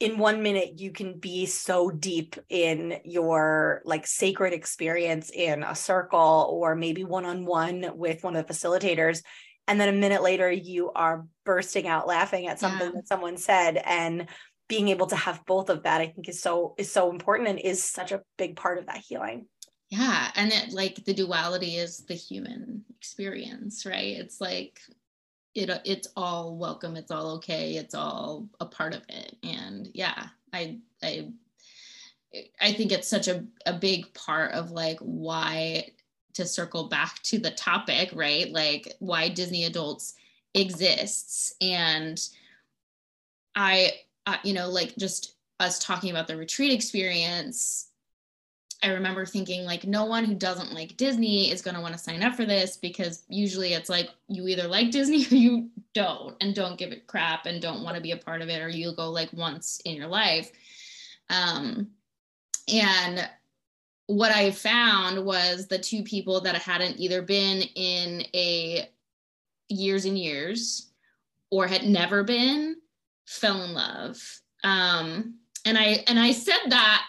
[0.00, 5.74] in one minute you can be so deep in your like sacred experience in a
[5.74, 9.22] circle or maybe one-on-one with one of the facilitators
[9.68, 12.92] and then a minute later you are bursting out laughing at something yeah.
[12.94, 14.28] that someone said and
[14.68, 17.60] being able to have both of that i think is so is so important and
[17.60, 19.46] is such a big part of that healing
[19.90, 24.80] yeah and it like the duality is the human experience right it's like
[25.54, 29.36] it it's all welcome it's all okay it's all a part of it.
[29.42, 31.30] And yeah i i
[32.60, 35.88] i think it's such a, a big part of like why
[36.34, 38.50] to circle back to the topic right?
[38.50, 40.14] Like why disney adults
[40.54, 41.54] exists.
[41.60, 42.20] And
[43.54, 43.92] i
[44.26, 47.90] uh, you know like just us talking about the retreat experience
[48.84, 51.98] I remember thinking like no one who doesn't like Disney is going to want to
[51.98, 56.36] sign up for this because usually it's like you either like Disney or you don't
[56.42, 58.68] and don't give it crap and don't want to be a part of it or
[58.68, 60.52] you'll go like once in your life.
[61.30, 61.88] Um,
[62.72, 63.26] and
[64.06, 68.90] what I found was the two people that hadn't either been in a
[69.68, 70.90] years and years
[71.50, 72.76] or had never been
[73.26, 74.40] fell in love.
[74.62, 77.06] Um, and I and I said that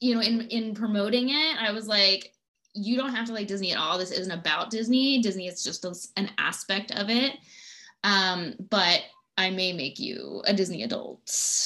[0.00, 2.32] you know, in in promoting it, I was like,
[2.74, 3.98] you don't have to like Disney at all.
[3.98, 5.20] This isn't about Disney.
[5.22, 5.84] Disney is just
[6.16, 7.32] an aspect of it.
[8.04, 9.02] Um, but
[9.38, 11.20] I may make you a Disney adult.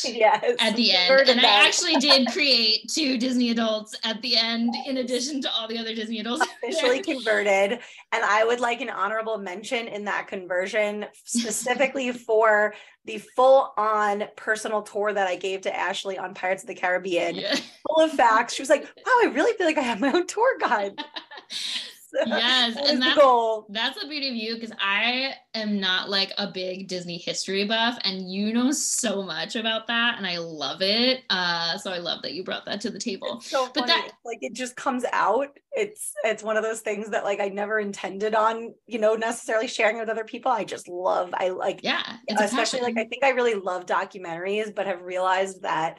[0.04, 0.56] Yes.
[0.58, 1.28] At the end.
[1.28, 5.68] And I actually did create two Disney adults at the end, in addition to all
[5.68, 6.44] the other Disney adults.
[6.64, 7.78] Officially converted.
[8.12, 14.24] And I would like an honorable mention in that conversion, specifically for the full on
[14.36, 17.54] personal tour that I gave to Ashley on Pirates of the Caribbean, yeah.
[17.86, 18.54] full of facts.
[18.54, 20.98] She was like, wow, I really feel like I have my own tour guide.
[22.26, 23.66] yes that and that's goal.
[23.70, 27.98] that's the beauty of you because i am not like a big disney history buff
[28.04, 32.22] and you know so much about that and i love it uh so i love
[32.22, 35.04] that you brought that to the table it's so but that like it just comes
[35.12, 39.14] out it's it's one of those things that like i never intended on you know
[39.14, 43.24] necessarily sharing with other people i just love i like yeah especially like i think
[43.24, 45.98] i really love documentaries but have realized that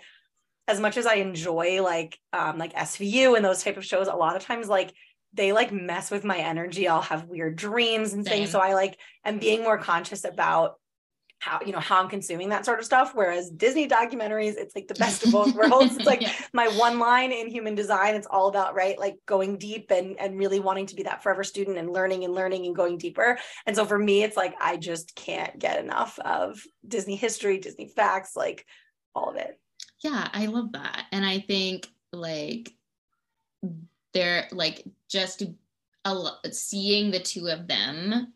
[0.68, 4.16] as much as i enjoy like um like svu and those type of shows a
[4.16, 4.94] lot of times like
[5.34, 6.88] they like mess with my energy.
[6.88, 8.34] I'll have weird dreams and Same.
[8.34, 8.52] things.
[8.52, 10.76] So I like am being more conscious about
[11.40, 13.14] how you know how I'm consuming that sort of stuff.
[13.16, 15.96] Whereas Disney documentaries, it's like the best of both worlds.
[15.96, 16.32] It's like yeah.
[16.54, 18.14] my one line in human design.
[18.14, 21.44] It's all about right, like going deep and and really wanting to be that forever
[21.44, 23.40] student and learning and learning and going deeper.
[23.66, 27.88] And so for me, it's like I just can't get enough of Disney history, Disney
[27.88, 28.66] facts, like
[29.16, 29.60] all of it.
[30.04, 32.72] Yeah, I love that, and I think like
[34.14, 35.44] they're like just
[36.52, 38.34] seeing the two of them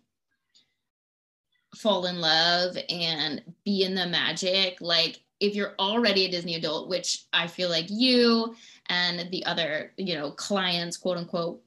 [1.75, 6.87] fall in love and be in the magic like if you're already a disney adult
[6.87, 8.55] which i feel like you
[8.87, 11.61] and the other you know clients quote unquote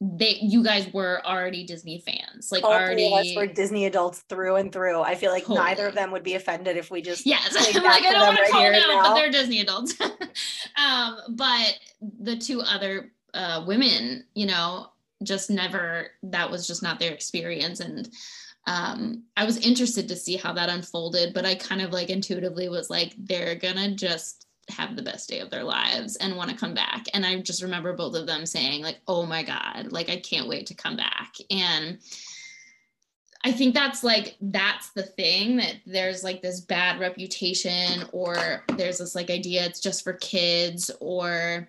[0.00, 3.08] they you guys were already Disney fans, like All already.
[3.08, 5.00] Three of us were Disney adults through and through.
[5.00, 5.58] I feel like totally.
[5.58, 7.54] neither of them would be offended if we just yes.
[7.54, 9.98] Like I don't want to call them out, but they're Disney adults.
[10.76, 11.78] um, but
[12.20, 14.88] the two other uh, women, you know,
[15.22, 16.10] just never.
[16.22, 18.10] That was just not their experience, and
[18.66, 21.32] um, I was interested to see how that unfolded.
[21.32, 25.40] But I kind of like intuitively was like, they're gonna just have the best day
[25.40, 27.06] of their lives and want to come back.
[27.14, 30.48] And I just remember both of them saying, like, oh my God, like I can't
[30.48, 31.34] wait to come back.
[31.50, 31.98] And
[33.46, 38.98] I think that's like that's the thing that there's like this bad reputation or there's
[38.98, 41.68] this like idea it's just for kids or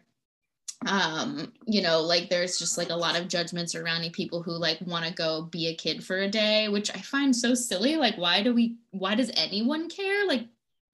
[0.88, 4.80] um you know like there's just like a lot of judgments surrounding people who like
[4.88, 8.18] want to go be a kid for a day which i find so silly like
[8.18, 10.48] why do we why does anyone care like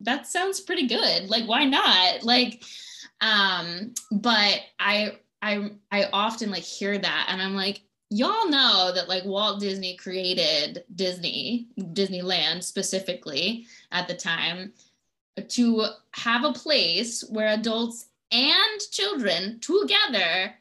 [0.03, 1.29] that sounds pretty good.
[1.29, 2.23] Like, why not?
[2.23, 2.63] Like,
[3.21, 9.09] um, but I I I often like hear that and I'm like, y'all know that
[9.09, 14.73] like Walt Disney created Disney, Disneyland specifically at the time,
[15.49, 20.53] to have a place where adults and children together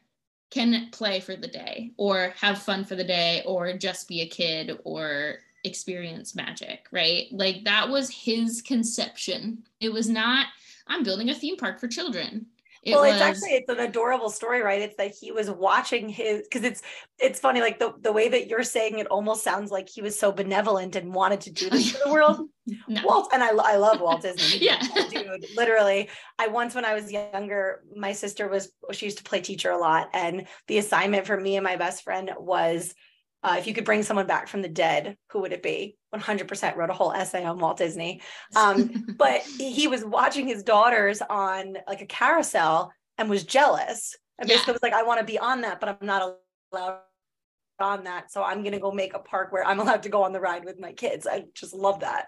[0.51, 4.27] can play for the day or have fun for the day or just be a
[4.27, 7.27] kid or experience magic, right?
[7.31, 9.63] Like that was his conception.
[9.79, 10.47] It was not,
[10.87, 12.47] I'm building a theme park for children.
[12.85, 14.81] It well, was, it's actually it's an adorable story, right?
[14.81, 16.81] It's that he was watching his because it's
[17.17, 20.19] it's funny, like the, the way that you're saying it almost sounds like he was
[20.19, 22.49] so benevolent and wanted to do this for the world.
[22.89, 23.01] no.
[23.05, 24.57] Walt and I I love Walt Disney.
[24.65, 24.81] yeah.
[25.09, 26.09] Dude, literally.
[26.37, 29.77] I once when I was younger, my sister was she used to play teacher a
[29.77, 30.09] lot.
[30.13, 32.93] And the assignment for me and my best friend was
[33.43, 35.97] uh, if you could bring someone back from the dead, who would it be?
[36.15, 38.21] 100% wrote a whole essay on Walt Disney.
[38.55, 44.15] Um, but he was watching his daughters on like a carousel and was jealous.
[44.39, 44.73] And basically yeah.
[44.73, 46.37] was like, I want to be on that, but I'm not
[46.71, 46.99] allowed
[47.79, 48.31] on that.
[48.31, 50.39] So I'm going to go make a park where I'm allowed to go on the
[50.39, 51.27] ride with my kids.
[51.27, 52.27] I just love that.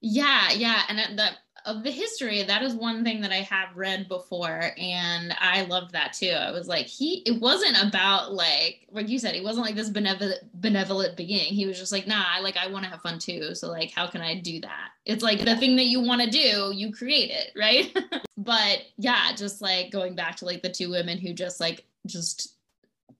[0.00, 0.82] Yeah, yeah.
[0.88, 1.34] And that
[1.64, 5.92] of the history, that is one thing that I have read before, and I loved
[5.92, 6.30] that too.
[6.30, 7.22] I was like, he.
[7.26, 11.52] It wasn't about like, like you said, he wasn't like this benevolent, benevolent being.
[11.52, 13.54] He was just like, nah, I like, I want to have fun too.
[13.54, 14.90] So like, how can I do that?
[15.06, 17.96] It's like the thing that you want to do, you create it, right?
[18.36, 22.56] but yeah, just like going back to like the two women who just like just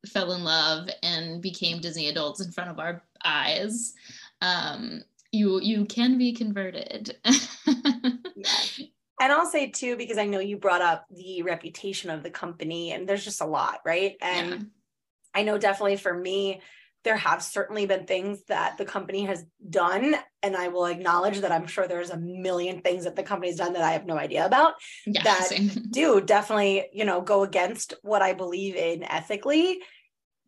[0.06, 3.94] fell in love and became Disney adults in front of our eyes.
[4.40, 5.02] Um,
[5.34, 7.16] you you can be converted.
[7.24, 8.86] yeah.
[9.20, 12.92] And I'll say too, because I know you brought up the reputation of the company,
[12.92, 14.16] and there's just a lot, right?
[14.20, 14.58] And yeah.
[15.34, 16.60] I know definitely for me,
[17.04, 21.52] there have certainly been things that the company has done and i will acknowledge that
[21.52, 24.44] i'm sure there's a million things that the company's done that i have no idea
[24.44, 24.74] about
[25.06, 25.70] yeah, that same.
[25.90, 29.78] do definitely you know go against what i believe in ethically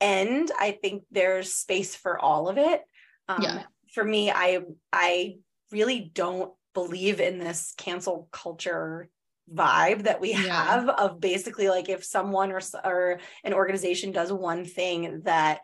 [0.00, 2.82] and i think there's space for all of it
[3.28, 3.62] um, yeah
[3.96, 4.60] for me, I
[4.92, 5.36] I
[5.72, 9.08] really don't believe in this cancel culture
[9.50, 10.38] vibe that we yeah.
[10.38, 15.60] have of basically like if someone or or an organization does one thing that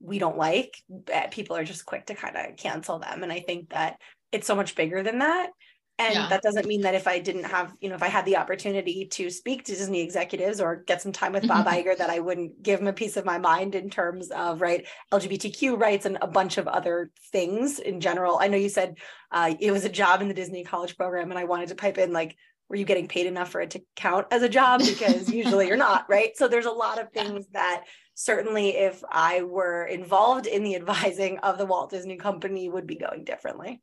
[0.00, 0.76] we don't like,
[1.12, 3.22] eh, people are just quick to kind of cancel them.
[3.22, 4.00] And I think that
[4.32, 5.50] it's so much bigger than that.
[5.98, 6.28] And yeah.
[6.28, 9.06] that doesn't mean that if I didn't have, you know, if I had the opportunity
[9.06, 12.62] to speak to Disney executives or get some time with Bob Iger, that I wouldn't
[12.62, 16.26] give him a piece of my mind in terms of right LGBTQ rights and a
[16.26, 18.38] bunch of other things in general.
[18.38, 18.98] I know you said
[19.32, 21.96] uh, it was a job in the Disney college program, and I wanted to pipe
[21.96, 22.36] in like,
[22.68, 24.80] were you getting paid enough for it to count as a job?
[24.84, 26.36] Because usually you're not, right?
[26.36, 31.38] So there's a lot of things that certainly, if I were involved in the advising
[31.38, 33.80] of the Walt Disney Company, would be going differently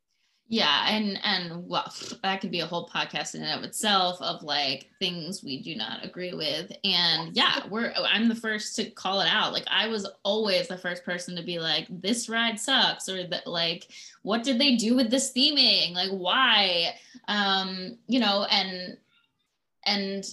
[0.54, 4.44] yeah and and well that could be a whole podcast in and of itself of
[4.44, 6.72] like things we do not agree with.
[6.84, 9.52] And yeah we're i'm the first to call it out.
[9.52, 13.48] Like i was always the first person to be like this ride sucks or that
[13.48, 13.88] like
[14.22, 15.96] what did they do with this theming?
[15.96, 16.94] Like why?
[17.28, 18.98] Um you know and
[19.88, 20.24] and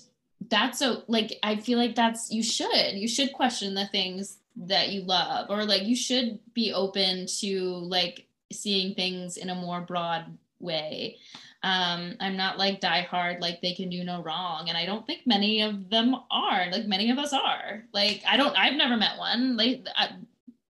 [0.48, 4.90] that's so like i feel like that's you should you should question the things that
[4.90, 9.80] you love or like you should be open to like seeing things in a more
[9.80, 10.24] broad
[10.58, 11.18] way.
[11.62, 14.68] Um, I'm not like die hard, like they can do no wrong.
[14.68, 17.84] And I don't think many of them are, like many of us are.
[17.92, 19.56] Like, I don't, I've never met one.
[19.56, 20.08] Like, uh,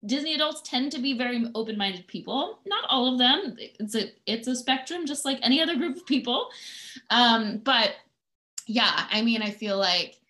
[0.04, 2.60] Disney adults tend to be very open-minded people.
[2.66, 3.56] Not all of them.
[3.58, 6.50] It's a it's a spectrum, just like any other group of people.
[7.10, 7.96] Um, but
[8.68, 10.20] yeah, I mean, I feel like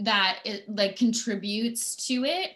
[0.00, 2.52] that it like contributes to it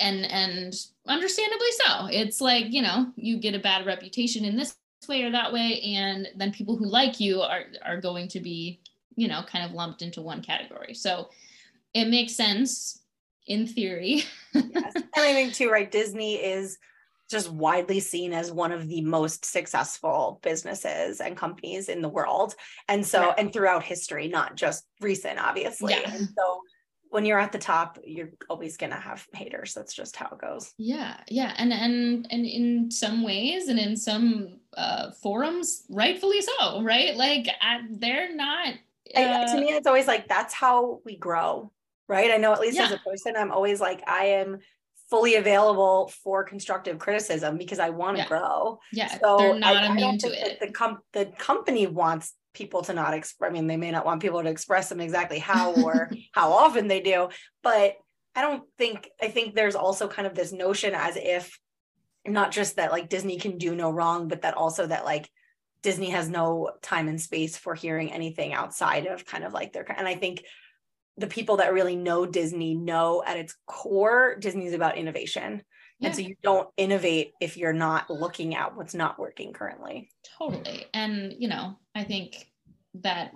[0.00, 0.74] and and
[1.06, 4.76] understandably so it's like you know you get a bad reputation in this
[5.08, 8.80] way or that way and then people who like you are are going to be
[9.14, 11.30] you know kind of lumped into one category so
[11.94, 13.00] it makes sense
[13.46, 14.92] in theory yes.
[14.94, 16.78] and i think too right disney is
[17.30, 22.54] just widely seen as one of the most successful businesses and companies in the world
[22.88, 23.34] and so yeah.
[23.38, 26.10] and throughout history not just recent obviously yeah.
[26.12, 26.60] and so
[27.16, 29.72] when you're at the top you're always going to have haters.
[29.72, 30.74] That's just how it goes.
[30.76, 31.54] Yeah yeah.
[31.56, 37.16] And and and in some ways and in some uh forums rightfully so right?
[37.16, 38.74] Like I, they're not
[39.16, 41.72] uh, I, to me it's always like that's how we grow
[42.06, 42.30] right?
[42.30, 42.84] I know at least yeah.
[42.84, 44.58] as a person i'm always like i am
[45.08, 48.28] fully available for constructive criticism because i want to yeah.
[48.28, 48.78] grow.
[48.92, 50.60] Yeah so they're not I, immune I to it.
[50.60, 53.50] the, com- the company wants people to not express.
[53.50, 56.88] I mean, they may not want people to express them exactly how or how often
[56.88, 57.28] they do,
[57.62, 57.96] but
[58.34, 61.58] I don't think, I think there's also kind of this notion as if
[62.26, 65.30] not just that like Disney can do no wrong, but that also that like
[65.82, 69.90] Disney has no time and space for hearing anything outside of kind of like their,
[69.90, 70.42] and I think
[71.18, 75.62] the people that really know Disney know at its core, Disney's about innovation.
[75.98, 76.08] Yeah.
[76.08, 80.10] And so you don't innovate if you're not looking at what's not working currently.
[80.38, 80.86] Totally.
[80.92, 82.50] And, you know, I think
[83.02, 83.32] that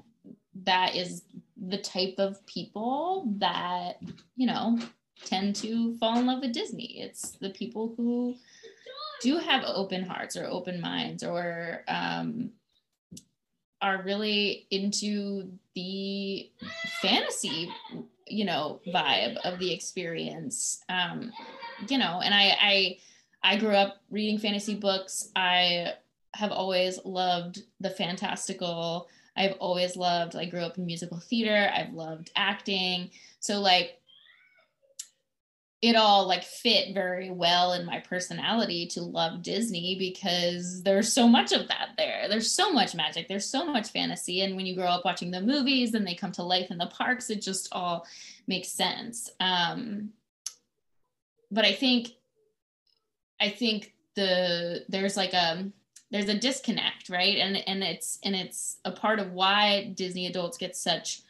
[0.65, 1.23] that is
[1.57, 3.97] the type of people that,
[4.37, 4.79] you know,
[5.25, 7.01] tend to fall in love with Disney.
[7.01, 8.35] It's the people who
[9.23, 12.51] do have open hearts or open minds or um,
[13.83, 16.51] are really into the
[17.01, 17.73] fantasy
[18.27, 20.83] you know vibe of the experience.
[20.89, 21.33] Um
[21.89, 22.99] you know and i i
[23.43, 25.31] i grew up reading fantasy books.
[25.35, 25.95] I
[26.35, 29.09] have always loved the fantastical.
[29.37, 31.71] I've always loved i grew up in musical theater.
[31.75, 33.11] I've loved acting.
[33.41, 34.00] So like
[35.83, 41.27] it all like fit very well in my personality to love Disney because there's so
[41.27, 42.27] much of that there.
[42.29, 44.43] There's so much magic, there's so much fantasy.
[44.43, 46.87] And when you grow up watching the movies and they come to life in the
[46.87, 48.07] parks, it just all
[48.47, 49.31] makes sense.
[49.41, 50.11] Um,
[51.51, 52.09] but I think,
[53.41, 55.71] I think the there's like a
[56.11, 57.39] there's a disconnect, right?
[57.39, 61.23] And and it's and it's a part of why Disney adults get such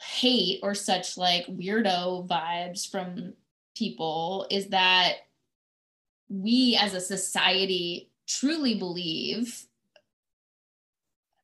[0.00, 3.32] hate or such like weirdo vibes from
[3.76, 5.14] people is that
[6.28, 9.66] we as a society truly believe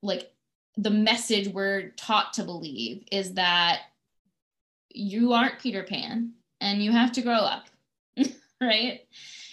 [0.02, 0.32] like
[0.76, 3.82] the message we're taught to believe is that
[4.90, 7.66] you aren't Peter Pan and you have to grow up,
[8.60, 9.00] right?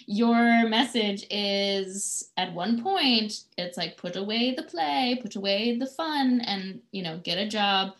[0.06, 5.86] Your message is at one point, it's like put away the play, put away the
[5.86, 7.94] fun, and you know, get a job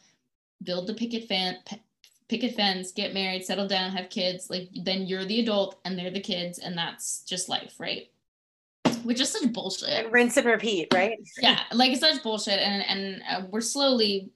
[0.62, 1.56] build the picket fan
[2.28, 6.11] picket fence get married settle down have kids like then you're the adult and they're
[6.11, 8.08] the kids and that's just life right?
[9.02, 9.88] Which is such bullshit.
[9.88, 11.18] And rinse and repeat right?
[11.40, 14.30] Yeah like it's such bullshit and and uh, we're slowly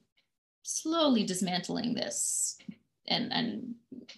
[0.63, 2.57] slowly dismantling this
[3.07, 3.75] and and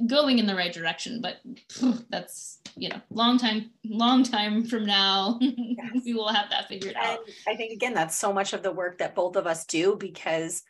[0.07, 1.37] going in the right direction but
[1.69, 6.03] phew, that's you know long time long time from now yes.
[6.05, 7.19] we will have that figured out.
[7.47, 10.63] I think again that's so much of the work that both of us do because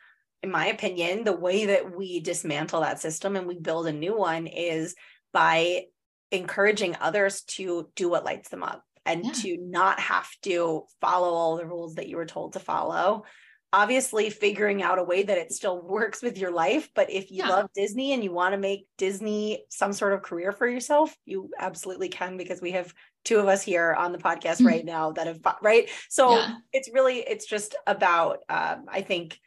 [0.43, 4.15] in my opinion, the way that we dismantle that system and we build a new
[4.15, 4.95] one is
[5.33, 5.85] by
[6.31, 9.31] encouraging others to do what lights them up and yeah.
[9.31, 13.23] to not have to follow all the rules that you were told to follow.
[13.73, 16.89] Obviously, figuring out a way that it still works with your life.
[16.93, 17.49] But if you yeah.
[17.49, 21.49] love Disney and you want to make Disney some sort of career for yourself, you
[21.59, 22.93] absolutely can because we have
[23.25, 24.67] two of us here on the podcast mm-hmm.
[24.67, 25.89] right now that have, right?
[26.09, 26.55] So yeah.
[26.71, 29.39] it's really, it's just about, um, I think,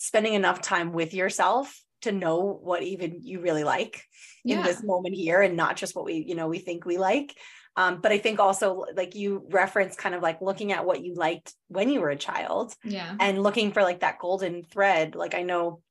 [0.00, 4.02] spending enough time with yourself to know what even you really like
[4.44, 4.58] yeah.
[4.58, 7.36] in this moment here and not just what we you know we think we like
[7.76, 11.14] um, but i think also like you reference kind of like looking at what you
[11.14, 15.34] liked when you were a child yeah and looking for like that golden thread like
[15.34, 15.82] i know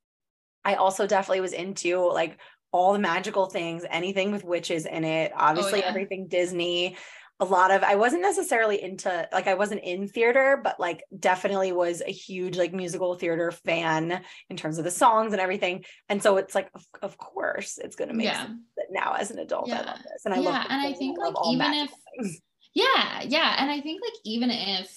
[0.66, 2.40] i also definitely was into like
[2.72, 5.90] all the magical things anything with witches in it obviously oh, yeah.
[5.90, 6.98] everything disney
[7.40, 11.72] a lot of I wasn't necessarily into like I wasn't in theater, but like definitely
[11.72, 15.86] was a huge like musical theater fan in terms of the songs and everything.
[16.10, 18.46] And so it's like of, of course it's gonna make yeah.
[18.46, 19.82] sense that now as an adult yeah.
[19.82, 20.26] I love this.
[20.26, 22.42] And I yeah, love and I think I like even if things.
[22.74, 23.56] yeah, yeah.
[23.60, 24.94] And I think like even if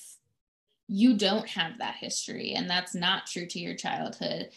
[0.88, 4.50] you don't have that history and that's not true to your childhood,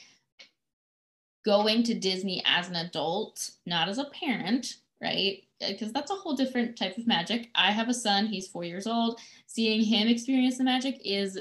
[1.45, 5.43] going to Disney as an adult, not as a parent, right?
[5.61, 7.49] Uh, because that's a whole different type of magic.
[7.55, 9.19] I have a son, he's four years old.
[9.47, 11.39] Seeing him experience the magic is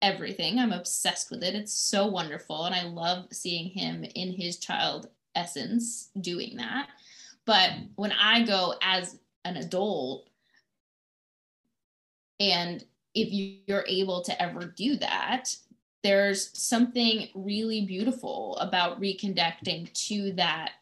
[0.00, 0.58] everything.
[0.58, 1.54] I'm obsessed with it.
[1.54, 2.64] It's so wonderful.
[2.64, 6.88] And I love seeing him in his child essence doing that.
[7.44, 10.28] But when I go as an adult,
[12.40, 12.84] and
[13.14, 13.28] if
[13.66, 15.54] you're able to ever do that,
[16.02, 20.72] there's something really beautiful about reconnecting to that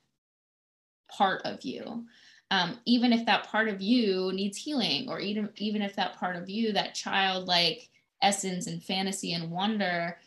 [1.09, 2.05] part of you
[2.53, 6.37] um, even if that part of you needs healing or even even if that part
[6.37, 7.89] of you that childlike
[8.21, 10.19] essence and fantasy and wonder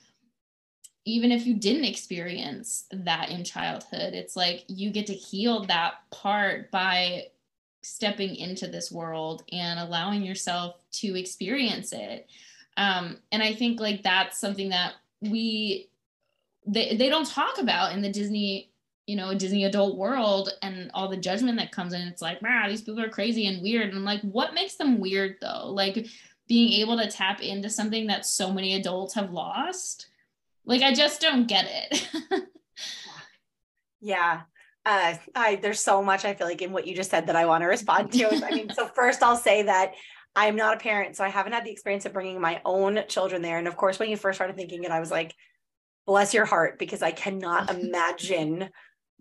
[1.05, 5.97] even if you didn't experience that in childhood it's like you get to heal that
[6.09, 7.27] part by
[7.83, 12.27] stepping into this world and allowing yourself to experience it.
[12.77, 15.89] Um, and i think like that's something that we
[16.65, 18.71] they, they don't talk about in the disney
[19.07, 22.01] you know, Disney adult world and all the judgment that comes in.
[22.01, 23.89] It's like, wow, these people are crazy and weird.
[23.89, 25.69] And I'm like, what makes them weird though?
[25.69, 26.07] Like
[26.47, 30.07] being able to tap into something that so many adults have lost.
[30.65, 32.09] Like I just don't get it.
[34.01, 34.41] yeah.
[34.85, 37.45] Uh, I there's so much I feel like in what you just said that I
[37.45, 38.45] want to respond to.
[38.45, 39.93] I mean, so first I'll say that
[40.35, 43.41] I'm not a parent, so I haven't had the experience of bringing my own children
[43.41, 43.57] there.
[43.57, 45.33] And of course, when you first started thinking it, I was like,
[46.05, 48.69] bless your heart because I cannot imagine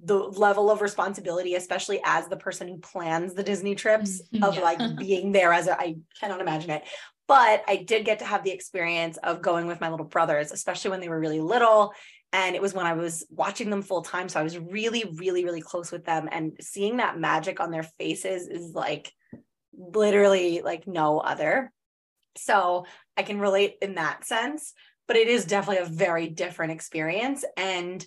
[0.03, 4.45] the level of responsibility, especially as the person who plans the Disney trips, Mhm.
[4.47, 4.63] of Yeah.
[4.63, 6.85] like being there as a, I cannot imagine it.
[7.27, 10.91] But I did get to have the experience of going with my little brothers, especially
[10.91, 11.95] when they were really little.
[12.33, 14.29] And it was when I was watching them full time.
[14.29, 16.29] So I was really, really, really close with them.
[16.31, 19.13] And seeing that magic on their faces is like
[19.73, 21.73] literally like no other.
[22.37, 22.87] So
[23.17, 24.75] I can relate in that sense,
[25.07, 27.45] but it is definitely a very different experience.
[27.57, 28.05] And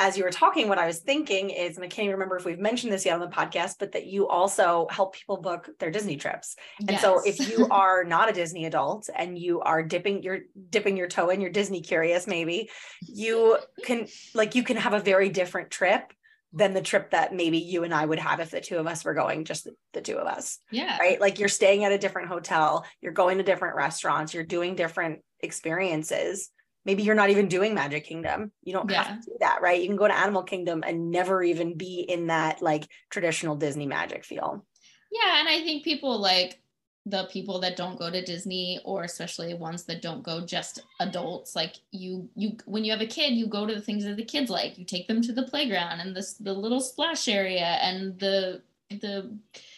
[0.00, 2.46] as you were talking, what I was thinking is, and I can't even remember if
[2.46, 5.90] we've mentioned this yet on the podcast, but that you also help people book their
[5.90, 6.56] Disney trips.
[6.88, 10.40] And so if you are not a Disney adult and you are dipping your
[10.70, 12.70] dipping your toe in, you're Disney curious, maybe
[13.02, 16.14] you can like you can have a very different trip
[16.54, 19.04] than the trip that maybe you and I would have if the two of us
[19.04, 20.98] were going, just the two of us yeah.
[20.98, 21.20] right?
[21.20, 25.20] Like you're staying at a different hotel, you're going to different restaurants, you're doing different
[25.40, 26.50] experiences.
[26.84, 28.52] Maybe you're not even doing Magic Kingdom.
[28.62, 29.02] You don't Yeah.
[29.02, 29.80] have to do that, right?
[29.80, 33.86] You can go to Animal Kingdom and never even be in that like traditional Disney
[33.86, 34.64] magic feel.
[35.12, 36.60] Yeah, and I think people like
[37.06, 41.56] the people that don't go to Disney or especially ones that don't go just adults
[41.56, 44.24] like you you when you have a kid you go to the things that the
[44.24, 48.18] kids like you take them to the playground and this the little splash area and
[48.20, 48.60] the
[49.00, 49.34] the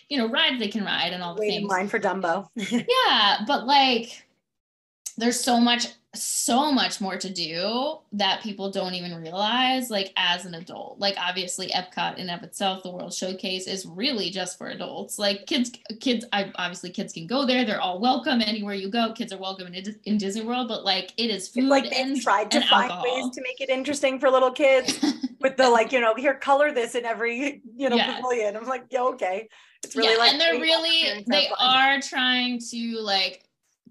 [0.08, 2.48] you know rides they can ride and all the Wait in things line for Dumbo.
[2.56, 4.24] yeah but like
[5.18, 10.44] there's so much so much more to do that people don't even realize like as
[10.44, 14.68] an adult like obviously epcot in of itself the world showcase is really just for
[14.68, 18.90] adults like kids kids I, obviously kids can go there they're all welcome anywhere you
[18.90, 21.90] go kids are welcome in, in disney world but like it is food It's like
[21.90, 23.04] they've tried to find alcohol.
[23.04, 24.98] ways to make it interesting for little kids
[25.40, 28.16] with the like, you know, here, color this in every, you know, Yes.
[28.16, 28.56] pavilion.
[28.56, 29.48] I'm like, yeah, okay.
[29.82, 31.56] It's really yeah, like and they're really they fun.
[31.58, 33.42] are trying to like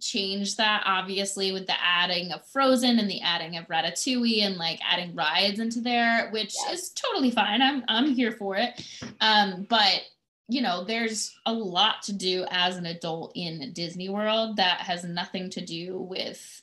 [0.02, 4.80] change that obviously with the adding of frozen and the adding of ratatouille and like
[4.90, 6.80] adding rides into there which Yes.
[6.84, 8.84] is totally fine i'm i'm here for it
[9.22, 10.02] um but
[10.50, 15.04] you know there's a lot to do as an adult in disney world that has
[15.04, 16.62] nothing to do with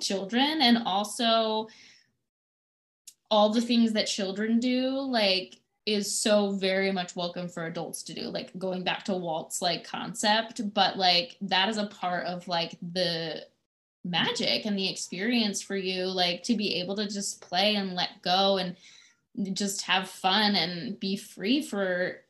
[0.00, 1.68] children and also
[3.30, 5.56] all the things that children do like
[5.86, 9.84] is so very much welcome for adults to do like going back to walt's like
[9.84, 13.40] concept but like that is a part of like the
[14.04, 18.22] magic and the experience for you like to be able to just play and let
[18.22, 18.76] go and
[19.52, 22.20] just have fun and be free for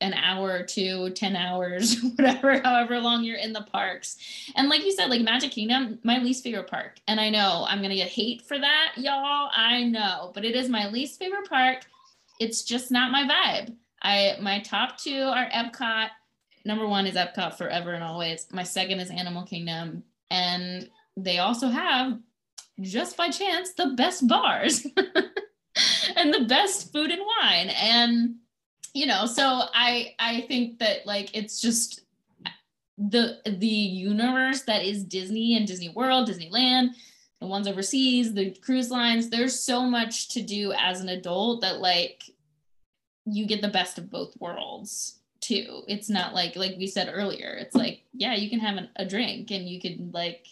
[0.00, 4.16] an hour or two 10 hours whatever however long you're in the parks.
[4.56, 6.98] And like you said like magic kingdom my least favorite park.
[7.06, 10.68] And i know i'm gonna get hate for that y'all i know but it is
[10.68, 11.86] my least favorite park
[12.42, 13.74] it's just not my vibe.
[14.02, 16.08] I my top two are epcot.
[16.64, 18.46] Number one is epcot forever and always.
[18.52, 20.04] My second is animal kingdom.
[20.30, 22.18] And they also have
[22.80, 24.86] just by chance the best bars
[26.16, 27.68] and the best food and wine.
[27.68, 28.36] And
[28.94, 32.02] you know so i i think that like it's just
[32.98, 36.90] the the universe that is disney and disney world disneyland
[37.42, 41.80] the ones overseas the cruise lines there's so much to do as an adult that
[41.80, 42.22] like
[43.24, 45.82] you get the best of both worlds too.
[45.88, 49.04] It's not like like we said earlier it's like yeah you can have an, a
[49.04, 50.46] drink and you can like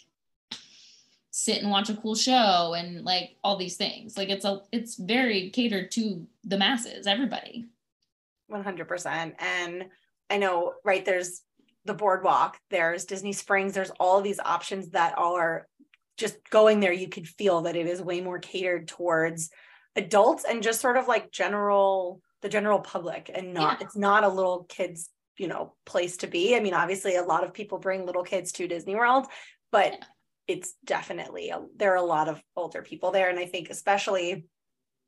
[1.31, 4.17] sit and watch a cool show and like all these things.
[4.17, 7.69] Like it's a it's very catered to the masses everybody.
[8.51, 9.85] 100% and
[10.29, 11.43] i know right there's
[11.85, 15.67] the boardwalk there's disney springs there's all these options that are
[16.17, 19.49] just going there you could feel that it is way more catered towards
[19.95, 23.85] adults and just sort of like general the general public and not Yeah.
[23.85, 27.43] it's not a little kids you know place to be i mean obviously a lot
[27.43, 29.25] of people bring little kids to disney world
[29.71, 29.99] but Yeah.
[30.47, 34.45] it's definitely a, there are a lot of older people there and i think especially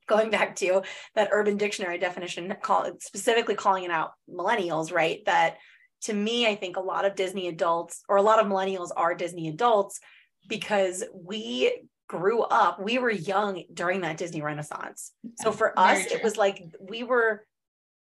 [0.07, 0.81] going back to
[1.15, 5.57] that urban dictionary definition call specifically calling it out millennials right that
[6.01, 9.15] to me i think a lot of disney adults or a lot of millennials are
[9.15, 9.99] disney adults
[10.47, 15.11] because we grew up we were young during that disney renaissance.
[15.37, 17.45] So for us it was like we were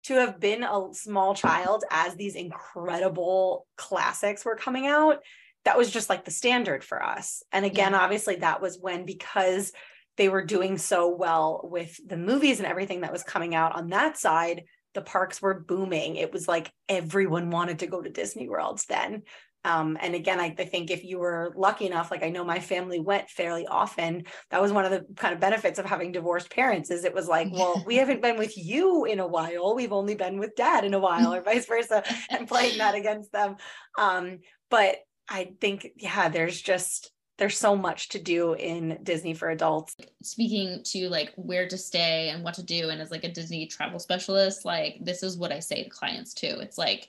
[0.05, 5.19] to have been a small child as these incredible classics were coming out
[5.65, 7.43] that was just like the standard for us.
[7.53, 9.73] And again obviously that was when because
[10.17, 13.89] they were doing so well with the movies and everything that was coming out on
[13.91, 16.17] that side the parks were booming.
[16.17, 19.23] It was like everyone wanted to go to disney worlds then
[19.65, 22.59] um, and again I, I think if you were lucky enough like i know my
[22.59, 26.51] family went fairly often that was one of the kind of benefits of having divorced
[26.51, 29.93] parents is it was like well we haven't been with you in a while we've
[29.93, 33.57] only been with dad in a while or vice versa and playing that against them
[33.99, 34.39] um,
[34.69, 34.97] but
[35.29, 39.97] i think yeah there's just there's so much to do in Disney for adults.
[40.23, 43.67] Speaking to like where to stay and what to do, and as like a Disney
[43.67, 46.59] travel specialist, like this is what I say to clients too.
[46.61, 47.09] It's like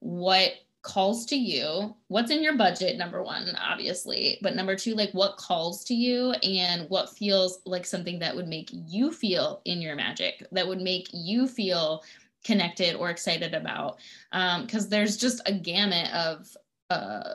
[0.00, 0.52] what
[0.82, 5.36] calls to you what's in your budget number one obviously but number two like what
[5.36, 9.94] calls to you and what feels like something that would make you feel in your
[9.94, 12.02] magic that would make you feel
[12.44, 13.98] connected or excited about.
[14.30, 16.56] Because um, there's just a gamut of
[16.90, 17.34] uh,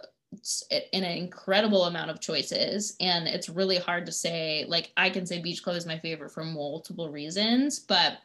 [0.94, 5.42] an incredible amount of choices and it's really hard to say like i can say
[5.42, 8.18] beach club is my favorite for multiple reasons but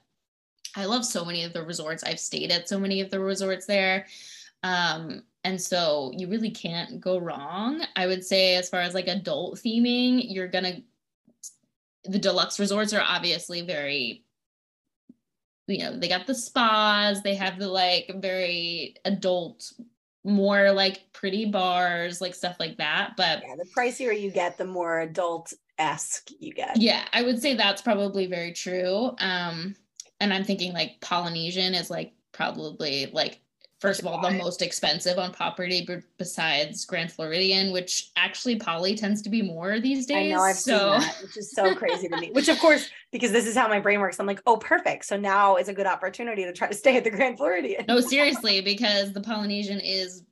[0.74, 2.02] i love so many of the resorts.
[2.02, 4.06] I've stayed at so many of the resorts there
[4.62, 7.82] um, and so you really can't go wrong.
[7.96, 10.82] I would say as far as like adult theming you're gonna
[12.04, 14.24] the deluxe resorts are obviously very
[15.66, 19.72] you know they got the spas they have the like very adult
[20.24, 24.64] more like pretty bars like stuff like that but yeah the pricier you get the
[24.64, 26.76] more adult esque you get.
[26.76, 29.14] Yeah i would say that's probably very true.
[29.18, 29.74] Um
[30.20, 33.40] and i'm thinking like polynesian is like probably like
[33.80, 35.86] first of all the most expensive on property
[36.18, 40.32] besides Grand Floridian, which actually Poly tends to be more these days.
[40.32, 40.92] I know I've so.
[40.92, 42.30] seen that, which is so crazy to me.
[42.32, 45.06] Which of course, because this is how my brain works, I'm like, oh, perfect.
[45.06, 47.86] So now is a good opportunity to try to stay at the Grand Floridian.
[47.88, 50.24] no, seriously, because the Polynesian is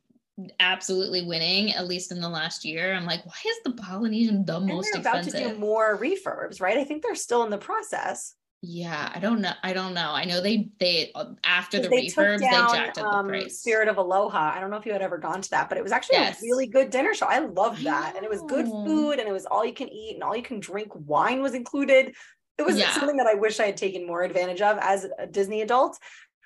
[0.61, 4.57] absolutely winning at least in the last year i'm like why is the polynesian the
[4.57, 5.49] and most they're about expensive?
[5.49, 9.40] to do more refurbs right i think they're still in the process yeah, I don't
[9.40, 9.52] know.
[9.62, 10.11] I don't know.
[10.11, 13.32] I know they they uh, after the they refurbs down, they jacked up um, the
[13.32, 13.61] price.
[13.61, 14.52] Spirit of Aloha.
[14.52, 16.42] I don't know if you had ever gone to that, but it was actually yes.
[16.42, 17.26] a really good dinner show.
[17.26, 20.14] I loved that, and it was good food, and it was all you can eat
[20.14, 20.90] and all you can drink.
[20.92, 22.14] Wine was included.
[22.59, 22.90] It was yeah.
[22.90, 25.96] something that I wish I had taken more advantage of as a Disney adult.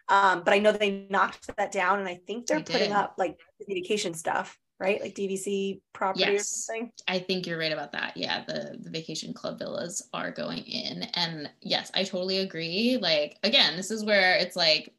[0.08, 2.96] Um, but I know they knocked that down, and I think they're they putting did.
[2.98, 5.00] up like vacation stuff right?
[5.00, 6.40] Like DVC property yes.
[6.40, 6.92] or something.
[7.06, 8.16] I think you're right about that.
[8.16, 11.04] Yeah, the the vacation club villas are going in.
[11.14, 12.98] And yes, I totally agree.
[13.00, 14.92] Like again, this is where it's like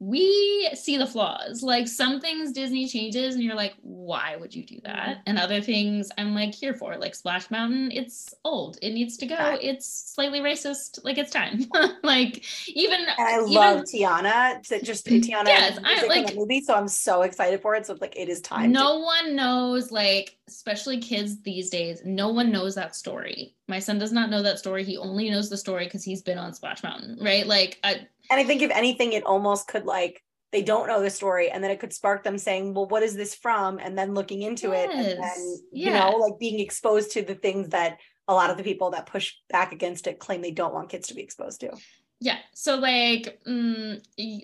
[0.00, 1.62] we see the flaws.
[1.62, 5.08] Like some things Disney changes and you're like, why would you do that?
[5.08, 5.20] Mm-hmm.
[5.26, 8.78] And other things I'm like here for, like Splash Mountain, it's old.
[8.80, 9.58] It needs to go.
[9.60, 11.04] It's slightly racist.
[11.04, 11.66] Like it's time.
[12.02, 16.62] like even and I even, love Tiana to just Tiana yes, I, like, movie.
[16.62, 17.84] So I'm so excited for it.
[17.84, 18.72] So like it is time.
[18.72, 23.54] No to- one knows like especially kids these days, no one knows that story.
[23.68, 24.82] My son does not know that story.
[24.82, 27.46] He only knows the story because he's been on Splash Mountain, right?
[27.46, 30.22] Like I and I think if anything, it almost could like
[30.52, 33.14] they don't know the story and then it could spark them saying well what is
[33.14, 33.78] this from?
[33.78, 34.88] and then looking into yes.
[34.88, 35.86] it and then yeah.
[35.86, 39.06] you know like being exposed to the things that a lot of the people that
[39.06, 41.72] push back against it claim they don't want kids to be exposed to.
[42.20, 42.38] Yeah.
[42.54, 44.00] So like mm,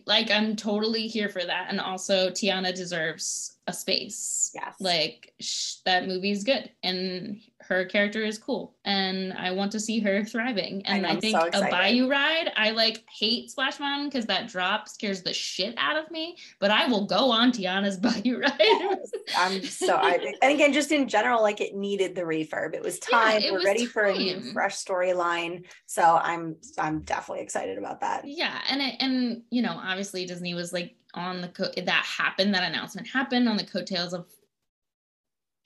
[0.07, 4.51] like i'm totally here for that and also tiana deserves a space.
[4.55, 4.75] Yes.
[4.81, 10.01] Like sh- that movie's good and her character is cool and I want to see
[10.01, 10.85] her thriving.
[10.87, 14.49] And I, I think so a Bayou ride, I like hate Splash Mountain because that
[14.49, 18.55] drop scares the shit out of me, but I will go on Tiana's Bayou ride.
[18.59, 22.75] yes, I'm so I and again, just in general, like it needed the refurb.
[22.75, 23.41] It was time.
[23.41, 23.89] Yeah, it We're was ready time.
[23.89, 25.65] for a new fresh storyline.
[25.87, 28.27] So I'm I'm definitely excited about that.
[28.27, 28.59] Yeah.
[28.69, 32.69] And it, and you know, obviously Disney was like on the co- that happened, that
[32.69, 34.27] announcement happened on the coattails of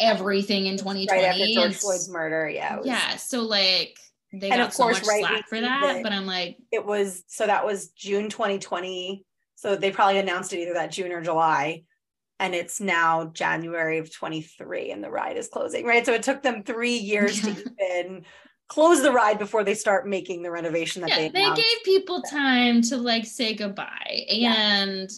[0.00, 1.08] everything in 2020.
[1.10, 2.48] Right after George Floyd's murder.
[2.48, 2.78] Yeah.
[2.78, 3.16] Was, yeah.
[3.16, 3.98] So like
[4.32, 6.84] they and got of course, so much right, slack for that, but I'm like, it
[6.84, 9.24] was so that was June 2020.
[9.56, 11.84] So they probably announced it either that June or July.
[12.38, 16.06] And it's now January of 23 and the ride is closing, right?
[16.06, 18.24] So it took them three years to even
[18.70, 22.22] close the ride before they start making the renovation that yeah, they they gave people
[22.22, 25.10] time to like say goodbye and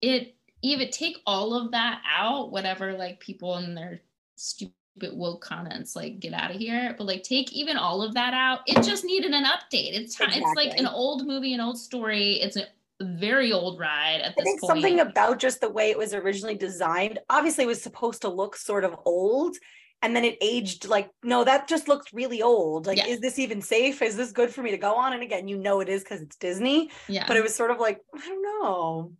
[0.00, 0.10] yeah.
[0.10, 4.00] it even take all of that out whatever like people in their
[4.36, 4.72] stupid
[5.12, 8.60] woke comments like get out of here but like take even all of that out
[8.66, 10.66] it just needed an update it's time exactly.
[10.66, 12.64] it's like an old movie an old story it's a
[13.02, 14.70] very old ride at this I think point.
[14.70, 18.84] something about just the way it was originally designed obviously was supposed to look sort
[18.84, 19.56] of old
[20.02, 23.06] and then it aged like no that just looks really old like yeah.
[23.06, 25.56] is this even safe is this good for me to go on and again you
[25.56, 28.42] know it is because it's disney yeah but it was sort of like i don't
[28.42, 29.12] know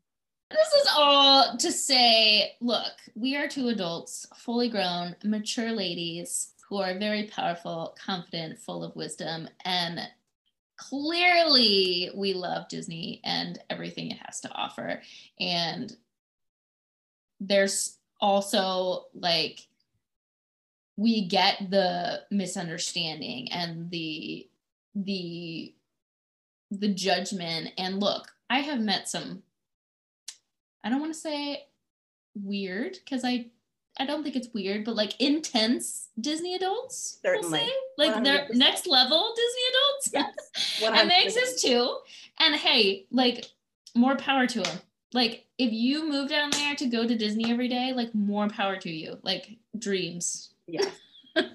[0.55, 6.79] this is all to say look, we are two adults, fully grown, mature ladies who
[6.79, 10.01] are very powerful, confident, full of wisdom, and
[10.77, 15.03] clearly we love Disney and everything it has to offer.
[15.39, 15.95] And
[17.41, 19.61] there's also like,
[20.97, 24.49] we get the misunderstanding and the
[24.95, 25.75] the
[26.71, 29.43] the judgment and look i have met some
[30.85, 31.64] I don't want to say
[32.35, 33.47] weird because I
[33.99, 37.18] I don't think it's weird, but like intense Disney adults.
[37.22, 37.68] Certainly.
[37.97, 40.41] We'll like they're next level Disney adults.
[40.82, 40.82] Yes.
[41.01, 41.99] and they exist too.
[42.41, 43.47] And hey, like
[43.95, 44.78] more power to them.
[45.12, 48.76] Like if you move down there to go to Disney every day, like more power
[48.76, 49.18] to you.
[49.22, 50.51] Like dreams.
[50.66, 50.85] Yeah.
[51.37, 51.49] Yeah.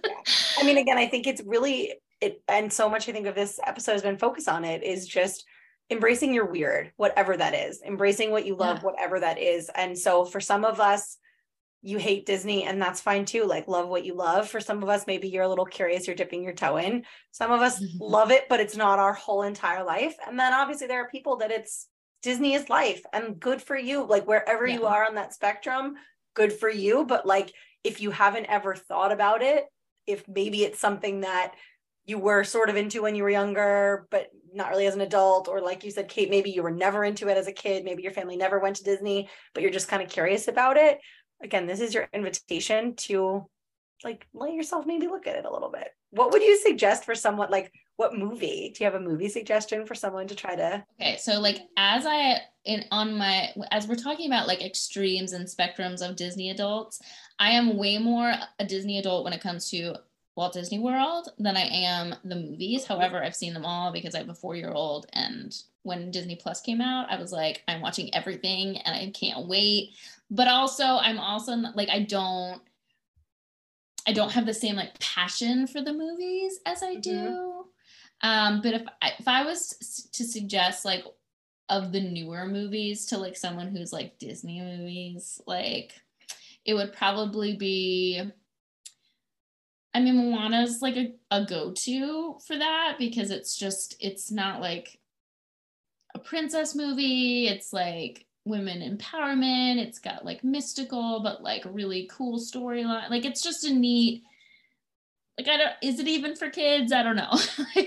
[0.59, 3.61] I mean, again, I think it's really it, and so much I think of this
[3.65, 5.45] episode has been focused on it is just
[5.89, 8.83] embracing your weird, whatever that is, embracing what you love, Yeah.
[8.83, 9.69] whatever that is.
[9.73, 11.17] And so for some of us,
[11.81, 13.45] you hate Disney, and that's fine too.
[13.45, 14.49] Like, love what you love.
[14.49, 17.05] For some of us, maybe you're a little curious, you're dipping your toe in.
[17.31, 17.87] Some of us Mhm.
[18.01, 20.17] love it, but it's not our whole entire life.
[20.27, 21.87] And then obviously, there are people that it's
[22.21, 24.03] Disney is life and good for you.
[24.03, 25.95] Like, wherever you are on that spectrum,
[26.33, 27.05] good for you.
[27.05, 27.53] But like,
[27.85, 29.65] if you haven't ever thought about it,
[30.05, 31.55] if maybe it's something that
[32.09, 35.47] you were sort of into when you were younger, but not really as an adult,
[35.47, 38.01] or like you said, Cait, maybe you were never into it as a kid, maybe
[38.01, 40.99] your family never went to Disney, but you're just kind of curious about it.
[41.43, 43.47] Again, this is your invitation to
[44.03, 45.89] like let yourself maybe look at it a little bit.
[46.09, 48.73] What would you suggest for someone like what movie?
[48.73, 52.05] Do you have a movie suggestion for someone to try to Okay, so like as
[52.07, 57.01] I in on my as we're talking about like extremes and spectrums of Disney adults,
[57.37, 59.95] I am way more a Disney adult when it comes to
[60.39, 62.85] Walt Disney World than I am the movies.
[62.85, 66.79] However, I've seen them all because I have a 4-year-old and when Disney Plus came
[66.79, 69.95] out, I was like I'm watching everything and I can't wait.
[70.31, 72.61] But also I'm also like I don't
[74.07, 77.65] I don't have the same like passion for the movies as I do.
[78.21, 81.03] Um, but if I, if I was to suggest like
[81.67, 85.99] of the newer movies to like someone who's like Disney movies, like
[86.63, 88.23] it would probably be.
[89.93, 94.99] I mean, Moana's like a, a go-to for that because it's just it's not like
[96.13, 97.47] a princess movie.
[97.47, 99.77] It's like women empowerment.
[99.77, 103.09] It's got like mystical, but like really cool storyline.
[103.09, 104.23] Like it's just a neat.
[105.37, 105.71] Like I don't.
[105.81, 106.91] Is it even for kids?
[106.91, 107.37] I don't know.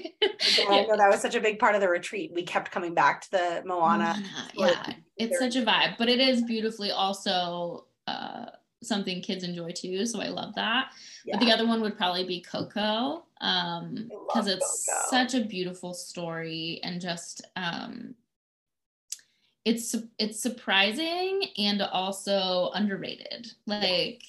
[0.58, 2.32] Yeah, I know that was such a big part of the retreat.
[2.34, 4.20] We kept coming back to the Moana.
[4.56, 8.46] Moana, yeah, it's such a vibe, but it is beautifully also uh,
[8.82, 10.04] something kids enjoy too.
[10.06, 10.92] So I love that.
[11.24, 11.36] Yeah.
[11.38, 15.08] But the other one would probably be Coco, um, because it's Coco.
[15.10, 18.14] such a beautiful story and just um,
[19.64, 23.52] it's it's surprising and also underrated.
[23.66, 24.22] Like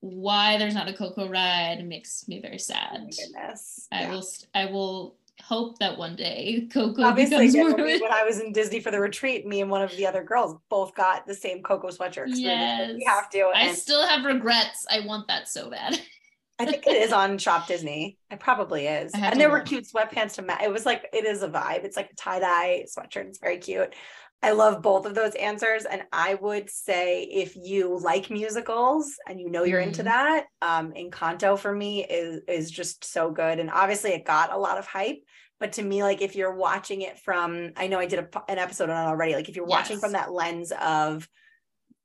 [0.00, 3.10] why there's not a Coco ride makes me very Oh sad.
[3.16, 3.86] goodness.
[3.92, 4.10] I Yeah.
[4.10, 8.02] will I will hope that one day Coco Obviously, becomes more when, of it.
[8.02, 10.56] when I was in Disney for the retreat, me and one of the other girls
[10.68, 12.26] both got the same Coco sweatshirt.
[12.26, 13.50] we were just like, We have to.
[13.54, 14.86] I still have regrets.
[14.90, 16.00] I want that so bad.
[16.58, 18.18] I think it is on Shop Disney.
[18.30, 19.12] It probably is.
[19.14, 20.62] And there were cute sweatpants to match.
[20.62, 21.84] It was like it is a vibe.
[21.84, 23.26] It's like a tie dye sweatshirt.
[23.26, 23.94] It's very cute.
[24.42, 29.40] I love both of those answers, and I would say if you like musicals and
[29.40, 30.06] you know you're into Mhm.
[30.06, 33.60] that, um, Encanto for me is is just so good.
[33.60, 35.18] And obviously, it got a lot of hype.
[35.60, 38.58] But to me, like if you're watching it from, I know I did a, an
[38.58, 39.36] episode on it already.
[39.36, 41.28] Like if you're watching from that lens of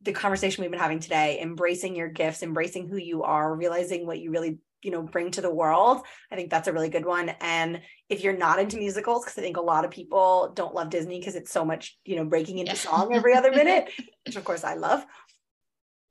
[0.03, 4.19] the conversation we've been having today, embracing your gifts, embracing who you are, realizing what
[4.19, 6.01] you really, you know, bring to the world.
[6.31, 7.29] I think that's a really good one.
[7.41, 10.89] And if you're not into musicals, because I think a lot of people don't love
[10.89, 12.77] Disney because it's so much, you know, breaking into Yeah.
[12.77, 13.89] song every other minute,
[14.25, 15.05] which of course I love.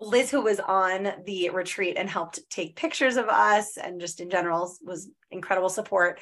[0.01, 4.29] Liz, who was on the retreat and helped take pictures of us and just in
[4.29, 6.21] general was incredible support.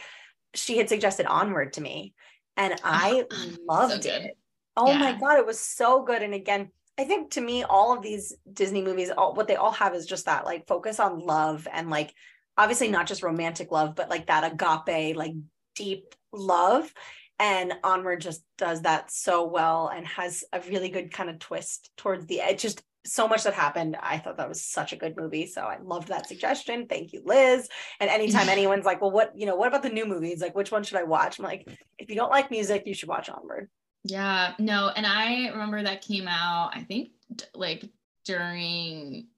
[0.55, 2.15] She had suggested Onward to me,
[2.57, 3.25] and oh, I
[3.69, 4.07] loved good.
[4.07, 4.39] it.
[4.77, 6.23] Oh my god, it was so good.
[6.23, 9.73] And again, I think to me, all of these Disney movies, all what they all
[9.73, 12.15] have is just that like focus on love and like
[12.57, 15.35] obviously not just romantic love, but like that agape, like
[15.75, 16.93] deep love.
[17.39, 21.91] And Onward just does that so well and has a really good kind of twist
[21.97, 22.63] towards the edge.
[22.63, 23.97] Just so much that happened.
[24.01, 25.47] I thought that was such a good movie.
[25.47, 26.87] So I loved that suggestion.
[26.87, 27.69] Thank you, Liz.
[28.01, 30.41] And anytime anyone's like, well, what, you know, what about the new movies?
[30.41, 31.39] Like, which one should I watch?
[31.39, 33.69] I'm like, if you don't like music, you should watch Onward.
[34.05, 37.13] Yeah, no, and I remember that came out, I think
[37.55, 37.85] like
[38.27, 39.29] during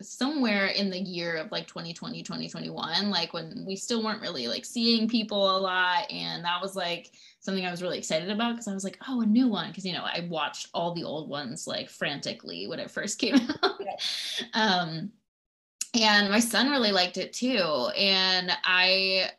[0.00, 4.64] somewhere in the year of like 2020, 2021, like when we still weren't really like
[4.64, 6.10] seeing people a lot.
[6.10, 9.22] And that was like something I was really excited about because I was like, oh,
[9.22, 9.72] a new one.
[9.72, 13.36] Cause you know, I watched all the old ones like frantically when it first came
[13.62, 13.80] out.
[14.54, 15.10] um,
[15.94, 17.88] and my son really liked it too.
[17.96, 19.30] And I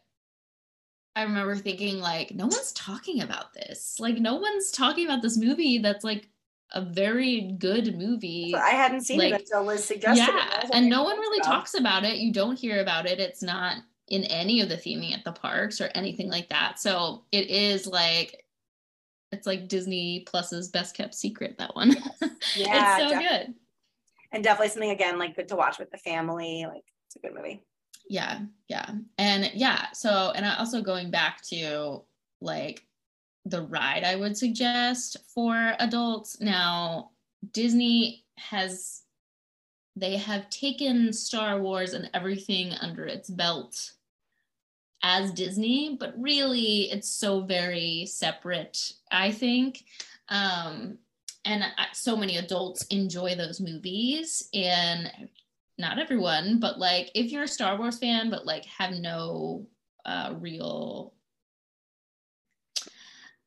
[1.15, 3.97] I remember thinking like no one's talking about this.
[3.99, 6.29] Like no one's talking about this movie that's like
[6.73, 8.53] a very good movie.
[8.55, 10.27] I hadn't seen it Like, until Liz suggested it.
[10.29, 12.17] Yeah, was and no one really talks about it.
[12.17, 13.19] You don't hear about it.
[13.19, 16.79] It's not in any of the theming at the parks or anything like that.
[16.79, 18.43] So it is like
[19.31, 21.57] it's like Disney Plus's best kept secret.
[21.57, 21.95] That one.
[22.55, 23.53] Yeah, it's so def- good.
[24.31, 26.65] and definitely something again like good to watch with the family.
[26.67, 27.61] Like it's a good movie.
[28.09, 28.89] Yeah, yeah.
[29.17, 32.03] And yeah, so and I also going back to
[32.41, 32.83] like
[33.45, 36.39] the ride I would suggest for adults.
[36.39, 37.11] Now,
[37.51, 39.03] Disney has
[39.95, 43.91] they have taken Star Wars and everything under its belt
[45.03, 49.83] as Disney, but really it's so very separate, I think.
[50.29, 50.99] Um,
[51.45, 51.63] and
[51.93, 55.11] so many adults enjoy those movies and
[55.77, 59.65] not everyone, but like if you're a Star Wars fan, but like have no
[60.05, 61.13] uh, real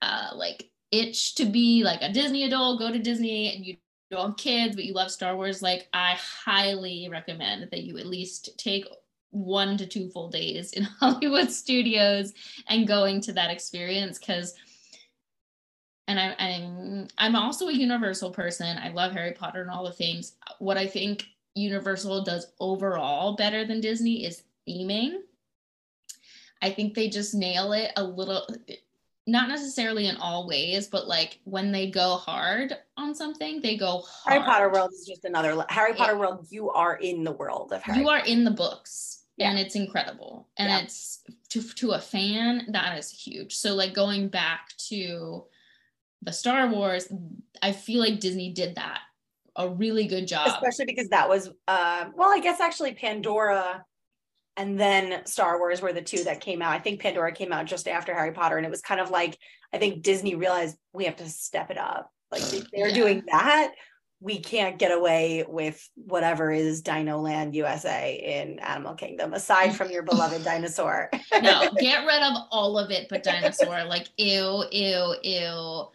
[0.02, 3.76] uh, like itch to be like a Disney adult, go to Disney and you
[4.10, 8.06] don't have kids, but you love Star Wars, like I highly recommend that you at
[8.06, 8.84] least take
[9.30, 12.34] one to two full days in Hollywood studios
[12.68, 14.54] and going to that experience because
[16.08, 18.76] and I, I'm I'm also a Universal person.
[18.76, 20.34] I love Harry Potter and all the things.
[20.58, 21.24] What I think
[21.54, 25.20] Universal does overall better than Disney is theming.
[26.60, 28.46] I think they just nail it a little
[29.26, 34.02] not necessarily in all ways, but like when they go hard on something, they go
[34.06, 34.34] hard.
[34.34, 36.18] Harry Potter World is just another Harry Potter yeah.
[36.18, 36.46] World.
[36.50, 38.00] You are in the world of Harry.
[38.00, 39.50] You are in the books, yeah.
[39.50, 40.80] and it's incredible, and yeah.
[40.80, 43.54] it's to to a fan that is huge.
[43.54, 45.44] So like going back to
[46.22, 47.12] the Star Wars,
[47.62, 49.00] I feel like Disney did that
[49.56, 53.84] a really good job, especially because that was uh, well, I guess actually Pandora
[54.56, 56.72] and then Star Wars were the two that came out.
[56.72, 59.38] I think Pandora came out just after Harry Potter, and it was kind of like
[59.72, 62.10] I think Disney realized we have to step it up.
[62.30, 62.42] Like
[62.72, 62.94] they're yeah.
[62.94, 63.72] doing that,
[64.22, 69.90] we can't get away with whatever is Dino Land USA in Animal Kingdom, aside from
[69.90, 71.10] your beloved dinosaur.
[71.42, 73.84] no, get rid of all of it but dinosaur.
[73.84, 75.88] Like, ew, ew, ew.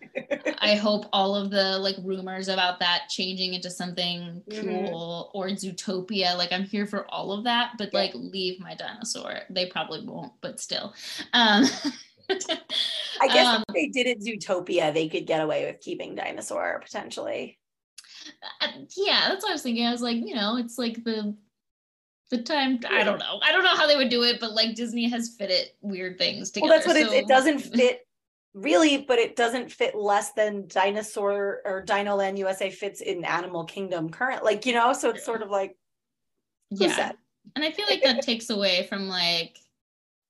[0.60, 4.88] I hope all of the like rumors about that changing into something mm-hmm.
[4.88, 6.38] cool or Zootopia.
[6.38, 9.40] Like, I'm here for all of that, but like, leave my dinosaur.
[9.50, 10.94] They probably won't, but still.
[11.32, 11.64] Um,
[12.30, 16.82] I guess um, if they did it Zootopia, they could get away with keeping dinosaur
[16.84, 17.57] potentially.
[18.44, 19.86] Uh, yeah, that's what I was thinking.
[19.86, 21.36] I was like, you know, it's like the
[22.30, 22.80] the time.
[22.90, 23.40] I don't know.
[23.42, 26.18] I don't know how they would do it, but like Disney has fit it weird
[26.18, 26.70] things together.
[26.70, 27.14] Well, that's what so.
[27.14, 28.08] it, it doesn't fit
[28.54, 33.64] really, but it doesn't fit less than Dinosaur or Dino Land USA fits in Animal
[33.66, 34.44] Kingdom current.
[34.44, 35.78] Like you know, so it's sort of like
[36.70, 37.12] yeah.
[37.56, 39.58] And I feel like that takes away from like,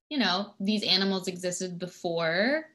[0.10, 2.66] you know, these animals existed before.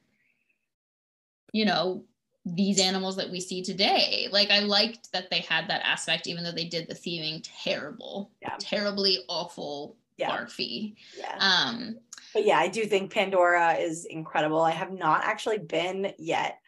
[1.52, 2.04] You know,
[2.45, 4.28] these animals that we see today.
[4.30, 8.30] Like I liked that they had that aspect, even though they did the theming terrible,
[8.40, 8.57] yeah.
[8.59, 10.30] terribly awful, yeah.
[10.30, 10.95] barfy.
[11.16, 11.36] Yeah.
[11.38, 11.99] Um,
[12.34, 14.61] but yeah, I do think Pandora is incredible.
[14.61, 16.59] I have not actually been yet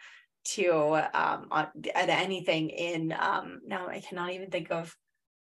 [0.45, 4.95] to um on, at anything in um now I cannot even think of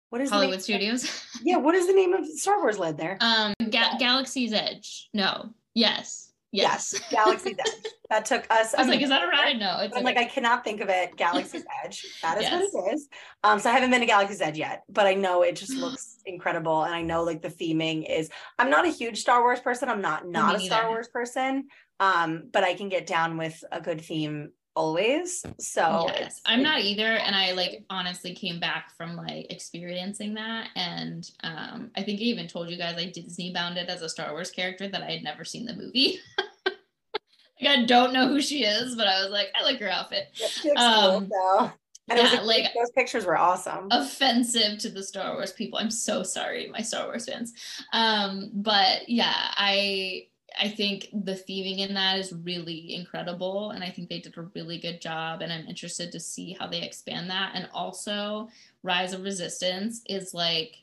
[0.09, 1.23] what is Hollywood Studios.
[1.43, 3.19] yeah, what is the name of Star Wars land there?
[3.21, 5.09] Um, Ga- Galaxy's Edge.
[5.13, 5.51] No.
[5.75, 6.26] Yes.
[6.57, 6.95] Yes.
[7.11, 7.93] Galaxy's Edge.
[8.11, 8.75] That took us.
[8.75, 9.59] I was like, is that a ride?
[9.59, 9.79] No.
[9.81, 11.17] It's I'm like, I cannot think of it.
[11.17, 12.05] Galaxy's Edge.
[12.23, 12.69] That is yes.
[12.73, 13.09] what it is.
[13.45, 16.19] Um, so I haven't been to Galaxy's Edge yet, but I know it just looks
[16.27, 16.85] incredible.
[16.85, 19.89] And I know like the theming is I'm not a huge Star Wars person.
[19.89, 21.69] I'm not not a Star Wars person.
[21.99, 25.45] Um, but I can get down with a good theme always.
[25.59, 27.17] So yes, I'm not either.
[27.17, 30.69] And I like honestly came back from like experiencing that.
[30.77, 34.33] And um, I think I even told you guys I Disney bounded as a Star
[34.33, 36.21] Wars character that I had never seen the movie.
[36.67, 36.77] like,
[37.69, 40.29] I don't know who she is, but I was like, I like her outfit.
[40.63, 41.73] Yep, um, cool,
[42.09, 43.89] and yeah, like, like those pictures were awesome.
[43.91, 45.79] Offensive to the Star Wars people.
[45.79, 47.53] I'm so sorry, my Star Wars fans.
[47.93, 53.71] Um, but yeah, I I think the theming in that is really incredible.
[53.71, 55.43] And I think they did a really good job.
[55.43, 57.53] And I'm interested to see how they expand that.
[57.55, 58.49] And also,
[58.83, 60.83] Rise of Resistance is like,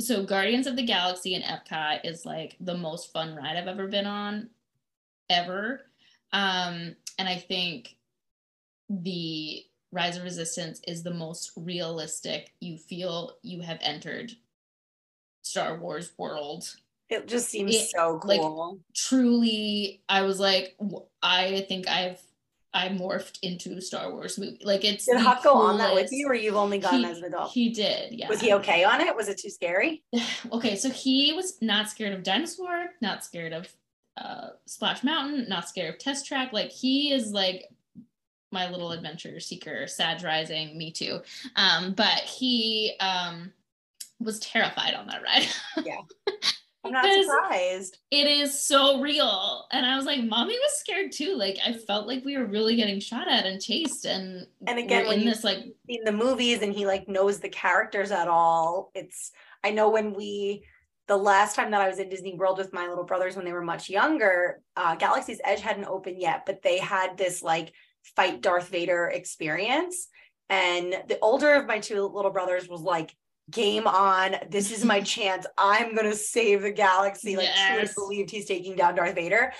[0.00, 3.88] so Guardians of the Galaxy and Epcot is like the most fun ride I've ever
[3.88, 4.50] been on,
[5.28, 5.82] ever.
[6.32, 7.96] Um, and I think
[8.88, 14.32] the Rise of Resistance is the most realistic you feel you have entered
[15.42, 16.64] Star Wars world.
[17.08, 18.70] It just seems it, so cool.
[18.72, 20.76] Like, truly, I was like,
[21.22, 22.20] I think I've
[22.72, 24.60] I morphed into Star Wars movie.
[24.62, 27.18] Like it's did Huck go on that with you, or you've only gone he, as
[27.18, 27.52] an adult?
[27.52, 28.12] He did.
[28.12, 28.28] Yeah.
[28.28, 29.14] Was he okay on it?
[29.16, 30.04] Was it too scary?
[30.52, 33.68] okay, so he was not scared of dinosaur, not scared of
[34.16, 36.52] uh, Splash Mountain, not scared of Test Track.
[36.52, 37.64] Like he is like
[38.52, 41.20] my little adventure seeker, Sag Rising, me too.
[41.56, 43.52] Um, but he um
[44.20, 45.48] was terrified on that ride.
[45.84, 46.00] Yeah.
[46.84, 47.98] I'm not surprised.
[48.10, 49.66] it is so real.
[49.70, 51.36] And I was like, mommy was scared too.
[51.36, 54.06] Like I felt like we were really getting shot at and chased.
[54.06, 55.58] And And again, when in this like
[55.88, 58.90] in the movies and he like knows the characters at all.
[58.94, 59.30] It's
[59.62, 60.64] I know when we
[61.06, 63.52] the last time that I was in Disney World with my little brothers when they
[63.52, 67.72] were much younger, uh, Galaxy's Edge hadn't opened yet, but they had this like
[68.16, 70.08] fight Darth Vader experience.
[70.48, 73.14] And the older of my two little brothers was like,
[73.50, 74.36] game on.
[74.48, 75.46] This is my chance.
[75.58, 77.36] I'm gonna save the galaxy.
[77.36, 79.52] Like truly believed he's taking down Darth Vader.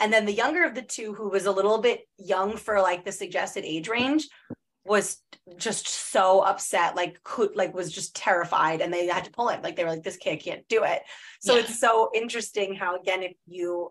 [0.00, 3.04] And then the younger of the two, who was a little bit young for like
[3.04, 4.28] the suggested age range,
[4.84, 5.20] was
[5.56, 9.60] just so upset, like could like was just terrified, and they had to pull him.
[9.62, 11.02] Like they were like, "This kid can't do it."
[11.40, 11.60] So Yeah.
[11.62, 13.90] it's so interesting how again, if you,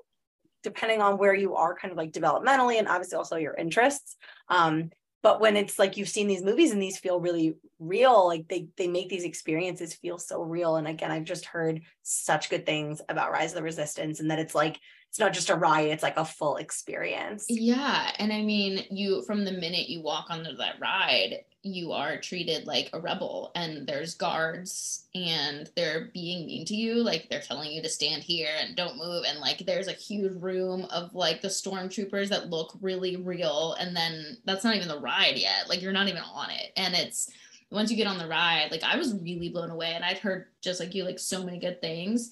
[0.64, 4.16] depending on where you are, kind of like developmentally, and obviously also your interests,
[4.50, 4.90] um,
[5.28, 8.70] but when it's like you've seen these movies and these feel really real, like they
[8.78, 10.78] they make these experiences feel so real.
[10.78, 14.40] And again, I've just heard such good things about Rise of the Resistance, and that
[14.40, 14.80] it's like
[15.10, 17.46] it's not just a ride; it's like a full experience.
[17.50, 22.18] Yeah, and I mean, you from the minute you walk onto that ride, you are
[22.18, 27.42] treated like a rebel, and there's guards, and they're being mean to you, like they're
[27.42, 31.14] telling you to stand here and don't move, and like there's a huge room of
[31.16, 35.68] like the stormtroopers that look really real, and then that's not even the ride yet,
[35.68, 37.32] like you're not even on it, and it's
[37.70, 40.48] once you get on the ride, like I was really blown away, and I'd heard
[40.62, 42.32] just like you, like so many good things,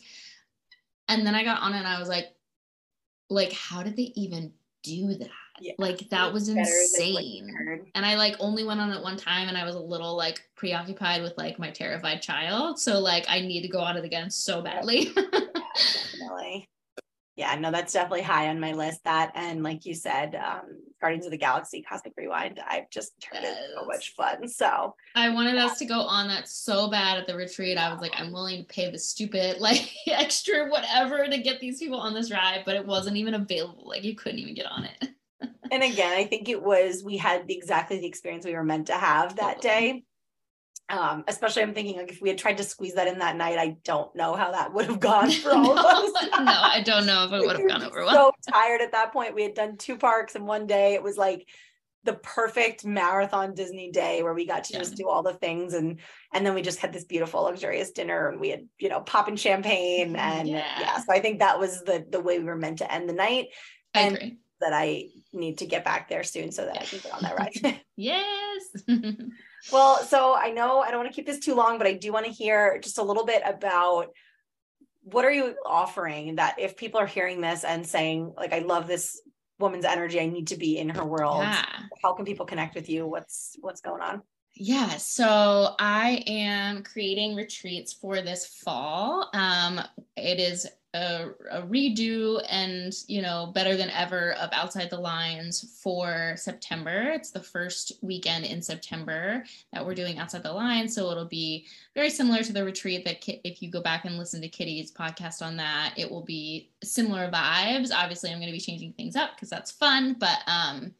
[1.07, 2.34] and then I got on it, and I was like
[3.29, 4.51] like how did they even
[4.83, 5.73] do that Yeah.
[5.79, 6.61] like that was Better
[6.97, 9.63] than what you insane and i like only went on it one time and i
[9.65, 13.67] was a little like preoccupied with like my terrified child so like i need to
[13.67, 16.69] go on it again so badly definitely.
[17.35, 19.03] Yeah, no, that's definitely high on my list.
[19.03, 22.61] That and like you said, um, Guardians of the Galaxy Cosmic Rewind.
[22.65, 23.87] I've just heard it so Yes.
[23.87, 24.47] much fun.
[24.47, 28.01] So i wanted us to go on that so bad at the retreat i was
[28.01, 32.13] like i'm willing to pay the stupid like extra whatever to get these people on
[32.13, 35.09] this ride but it wasn't even available like you couldn't even get on it
[35.71, 38.93] and again, I think it was we had exactly the experience we were meant to
[38.93, 40.03] have that day.
[40.87, 43.57] Um, especially I'm thinking like if we had tried to squeeze that in that night,
[43.57, 46.11] I don't know how that would have gone for all of us.
[46.31, 48.35] no, no, I don't know if it would have gone over well.
[48.41, 49.33] So tired at that point.
[49.33, 50.93] We had done two parks in one day.
[50.93, 51.47] It was like
[52.03, 54.79] the perfect marathon Disney day where we got to Yeah.
[54.79, 55.99] just do all the things and
[56.31, 59.37] and then we just had this beautiful luxurious dinner and we had you know popping
[59.37, 60.79] champagne and yeah.
[60.79, 60.97] Yeah.
[60.99, 63.47] so I think that was the the way we were meant to end the night
[63.95, 64.37] I and- agree.
[64.61, 67.39] that I need to get back there soon so that I can get on that
[67.39, 67.81] ride.
[67.95, 68.83] Yes.
[69.71, 72.11] Well, so I know I don't want to keep this too long, but I do
[72.11, 74.07] want to hear just a little bit about
[75.03, 78.87] what are you offering that if people are hearing this and saying, like, I love
[78.87, 79.21] this
[79.59, 81.43] woman's energy, I need to be in her world.
[81.43, 81.65] yeah.
[82.03, 83.07] How can people connect with you?
[83.07, 84.21] What's what's going on?
[84.57, 89.29] Yeah, so I am creating retreats for this fall.
[89.33, 89.81] Um,
[90.15, 95.77] it is a, a redo and you know better than ever of Outside the Lines
[95.83, 97.11] for September.
[97.11, 99.43] It's the first weekend in September
[99.73, 103.17] that we're doing Outside the Lines, so it'll be very similar to the retreat that
[103.45, 107.29] if you go back and listen to Kitty's podcast on that, it will be similar
[107.29, 107.91] vibes.
[107.93, 110.93] Obviously, I'm going to be changing things up because that's fun, but um,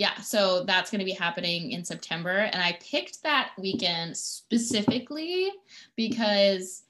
[0.00, 2.30] yeah, so that's going to be happening in September.
[2.30, 5.50] And I picked that weekend specifically
[5.94, 6.84] because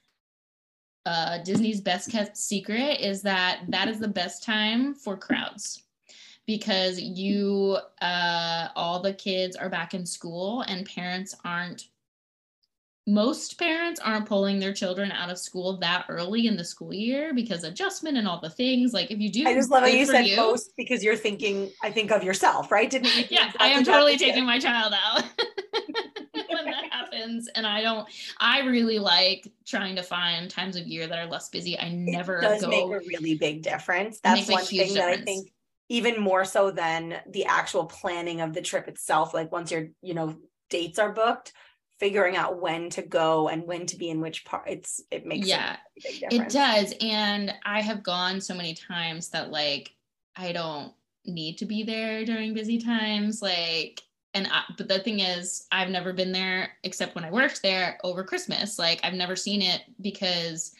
[1.05, 5.83] uh, Disney's best kept secret is that that is the best time for crowds
[6.47, 11.87] because you, uh, all the kids are back in school and parents aren't.
[13.07, 17.33] Most parents aren't pulling their children out of school that early in the school year
[17.33, 18.93] because adjustment and all the things.
[18.93, 21.89] Like if you do, I just love how you said most because you're thinking, I
[21.91, 22.89] think of yourself, right?
[22.89, 23.25] Didn't you?
[23.29, 25.23] yeah, I am totally taking my child out
[26.33, 27.49] when that happens.
[27.55, 28.07] And I don't,
[28.39, 31.79] I really like trying to find times of year that are less busy.
[31.79, 32.69] I never it does go.
[32.69, 34.19] make a really big difference.
[34.19, 35.25] That's one thing that I difference.
[35.25, 35.53] think
[35.89, 39.33] even more so than the actual planning of the trip itself.
[39.33, 40.37] Like once your, you know,
[40.69, 41.51] dates are booked,
[42.01, 45.47] figuring out when to go and when to be in which part, it's it makes
[45.47, 46.95] yeah, a big it does.
[46.99, 49.93] And I have gone so many times that like
[50.35, 50.93] I don't
[51.25, 53.39] need to be there during busy times.
[53.39, 54.01] Like,
[54.33, 57.99] and I, but the thing is, I've never been there except when I worked there
[58.03, 58.79] over Christmas.
[58.79, 60.73] Like, I've never seen it because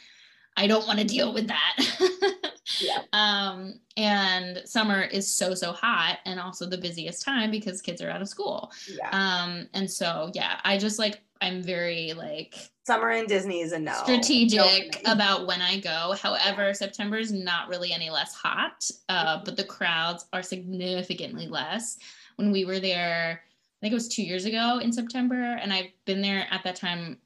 [0.57, 1.77] I don't want to deal with that.
[2.79, 3.01] Yeah.
[3.13, 8.09] Um, and summer is so so hot and also the busiest time because kids are
[8.09, 8.71] out of school.
[8.87, 9.09] Yeah.
[9.11, 12.55] Um, and so yeah, I just like I'm very like
[12.85, 13.93] Summer in Disney is a no.
[13.93, 16.15] strategic No about when I go.
[16.19, 21.99] However, September is not really any less hot, uh, but the crowds are significantly less.
[22.37, 25.91] When we were there, I think it was two years ago in September, and I've
[26.05, 27.17] been there at that time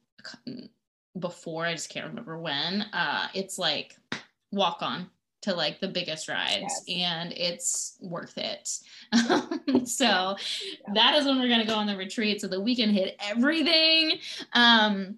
[1.20, 1.66] before.
[1.66, 2.82] I just can't remember when.
[2.94, 3.98] Uh, it's like
[4.52, 5.10] walk on
[5.46, 6.86] to like the biggest rides yes.
[6.90, 8.68] and it's worth it.
[9.88, 10.94] so yeah.
[10.94, 14.20] that is when we're gonna go on the retreat so that we can hit everything.
[14.54, 15.18] Um,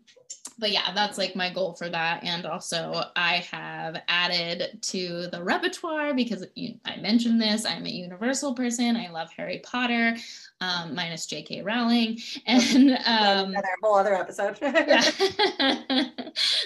[0.60, 2.24] but yeah, that's like my goal for that.
[2.24, 7.66] And also, I have added to the repertoire because you, I mentioned this.
[7.66, 8.95] I'm a Universal person.
[8.95, 10.18] I love Harry Potter,
[10.60, 11.62] um, minus J.K.
[11.62, 14.58] Rowling, and um, another whole other episode.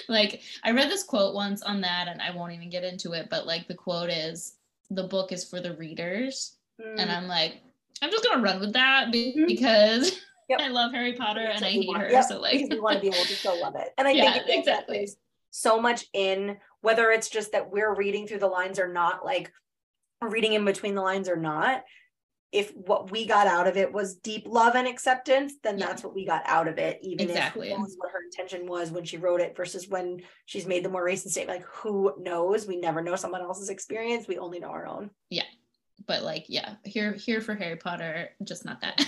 [0.08, 3.28] like I read this quote once on that, and I won't even get into it.
[3.30, 4.54] But like the quote is,
[4.90, 6.94] "The book is for the readers," mm.
[6.98, 7.60] and I'm like,
[8.00, 9.46] I'm just gonna run with that mm-hmm.
[9.46, 10.18] because.
[10.48, 10.60] Yep.
[10.60, 12.10] I love Harry Potter and I hate her.
[12.10, 12.24] Yep.
[12.24, 13.88] So like we want to be able to still love it.
[13.96, 15.08] And I yeah, think exactly.
[15.50, 19.52] so much in whether it's just that we're reading through the lines or not, like
[20.20, 21.82] reading in between the lines or not.
[22.50, 25.86] If what we got out of it was deep love and acceptance, then yeah.
[25.86, 26.98] that's what we got out of it.
[27.02, 27.70] Even exactly.
[27.70, 30.90] if knows what her intention was when she wrote it versus when she's made the
[30.90, 31.60] more recent statement.
[31.60, 32.66] Like who knows?
[32.66, 34.28] We never know someone else's experience.
[34.28, 35.08] We only know our own.
[35.30, 35.44] Yeah,
[36.06, 39.00] but like yeah here here for harry potter just not that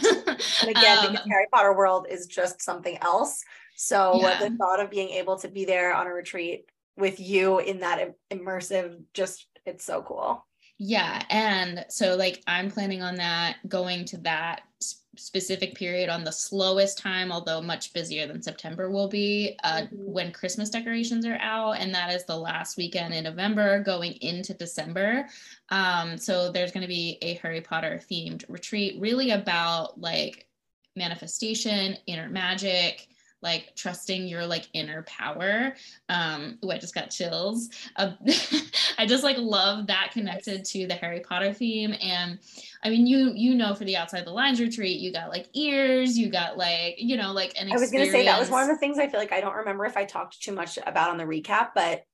[0.60, 3.42] and again um, because harry potter world is just something else
[3.76, 4.38] so yeah.
[4.38, 6.66] the thought of being able to be there on a retreat
[6.96, 10.46] with you in that immersive just it's so cool
[10.78, 14.62] yeah and so like i'm planning on that going to that
[15.16, 19.96] specific period on the slowest time, although much busier than September will be, uh, mm-hmm.
[19.96, 21.72] when Christmas decorations are out.
[21.72, 25.26] And that is the last weekend in November going into December.
[25.70, 30.46] Um, so there's going to be a Harry Potter themed retreat, really about like
[30.96, 33.08] manifestation, inner magic,
[33.44, 35.74] like trusting your like inner power
[36.08, 38.12] um oh i just got chills uh,
[38.98, 42.38] i just like love that connected to the harry potter theme and
[42.82, 46.18] i mean you you know for the outside the lines retreat you got like ears
[46.18, 48.68] you got like you know like an i was gonna say that was one of
[48.68, 51.18] the things i feel like i don't remember if i talked too much about on
[51.18, 52.04] the recap but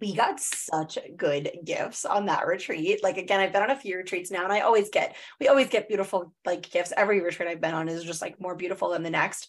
[0.00, 3.02] we got such good gifts on that retreat.
[3.02, 5.68] Like again, I've been on a few retreats now and I always get we always
[5.68, 6.92] get beautiful like gifts.
[6.96, 9.48] Every retreat I've been on is just like more beautiful than the next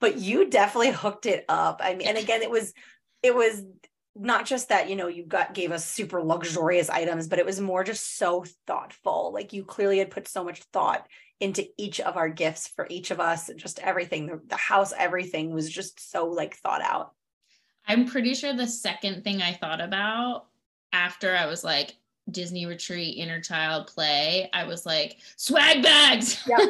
[0.00, 1.80] but you definitely hooked it up.
[1.82, 2.72] I mean, and again, it was
[3.22, 3.62] it was
[4.16, 7.60] not just that you know you got gave us super luxurious items but it was
[7.60, 9.32] more just so thoughtful.
[9.32, 11.06] Like you clearly had put so much thought
[11.40, 15.52] into each of our gifts for each of us just everything the, the house everything
[15.52, 17.12] was just so like thought out.
[17.86, 20.46] I'm pretty sure the second thing i thought about
[20.92, 21.94] after i was like
[22.30, 26.42] Disney retreat, inner child play, I was like, swag bags.
[26.46, 26.60] Yep.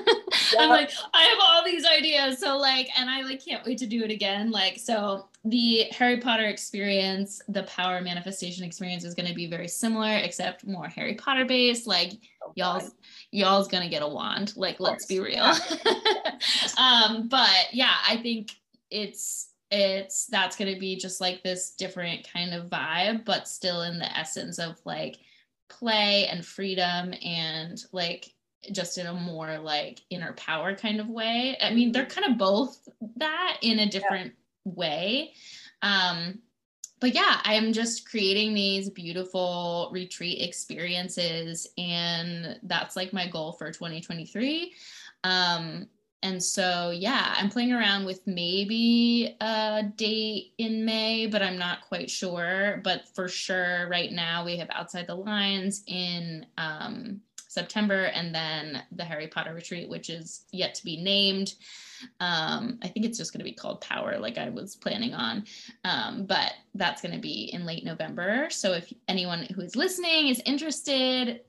[0.53, 0.63] Yep.
[0.63, 2.39] I'm like, I have all these ideas.
[2.39, 4.51] So like, and I like can't wait to do it again.
[4.51, 9.69] Like, so the Harry Potter experience, the power manifestation experience is going to be very
[9.69, 11.87] similar, except more Harry Potter based.
[11.87, 12.93] Like oh, y'all's
[13.31, 14.55] y'all's gonna get a wand.
[14.57, 15.45] Like, let's be real.
[16.79, 18.53] um, but yeah, I think
[18.91, 23.99] it's it's that's gonna be just like this different kind of vibe, but still in
[23.99, 25.17] the essence of like
[25.79, 28.33] play and freedom and like
[28.73, 31.57] just in a more like inner power kind of way.
[31.61, 32.21] I mean, they're mm-hmm.
[32.21, 34.33] kind of both that in a different
[34.65, 34.73] yeah.
[34.73, 35.33] way.
[35.83, 36.41] Um,
[37.01, 43.71] but yeah, I'm just creating these beautiful retreat experiences, and that's like my goal for
[43.71, 44.73] 2023.
[45.23, 45.89] Um,
[46.25, 51.87] and so, yeah, I'm playing around with maybe a date in May, but I'm not
[51.87, 52.81] quite sure.
[52.83, 58.83] But for sure, right now we have Outside the Lines in um, September and then
[58.93, 61.57] the Harry Potter retreat, which is yet to be named.
[62.21, 65.45] Um, I think it's just going to be called Power, like I was planning on.
[65.85, 68.49] Um, but that's going to be in late November.
[68.49, 71.43] So if anyone who is listening is interested,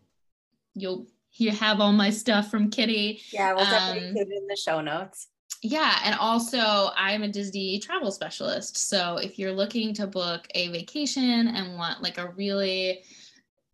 [0.73, 1.07] you'll
[1.37, 3.21] you have all my stuff from Kitty.
[3.31, 5.27] Yeah, we'll definitely um, put it in the show notes.
[5.61, 8.77] Yeah, and also I'm a Disney travel specialist.
[8.77, 13.03] So if you're looking to book a vacation and want like a really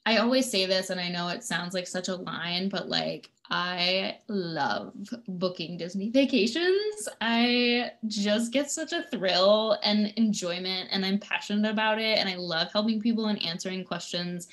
[0.06, 3.30] I always say this and I know it sounds like such a line, but like
[3.52, 4.94] I love
[5.28, 7.10] booking Disney vacations.
[7.20, 12.36] I just get such a thrill and enjoyment and I'm passionate about it and I
[12.36, 14.48] love helping people and answering questions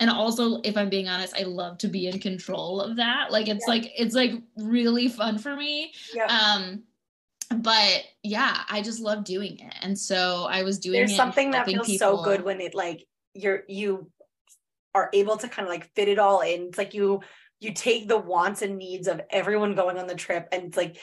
[0.00, 3.48] and also if i'm being honest i love to be in control of that like
[3.48, 3.74] it's yeah.
[3.74, 6.26] like it's like really fun for me yeah.
[6.26, 6.82] um
[7.58, 11.66] but yeah i just love doing it and so i was doing there's something that
[11.66, 12.18] feels people.
[12.18, 14.10] so good when it like you're you
[14.94, 17.20] are able to kind of like fit it all in it's like you
[17.60, 20.96] you take the wants and needs of everyone going on the trip and it's like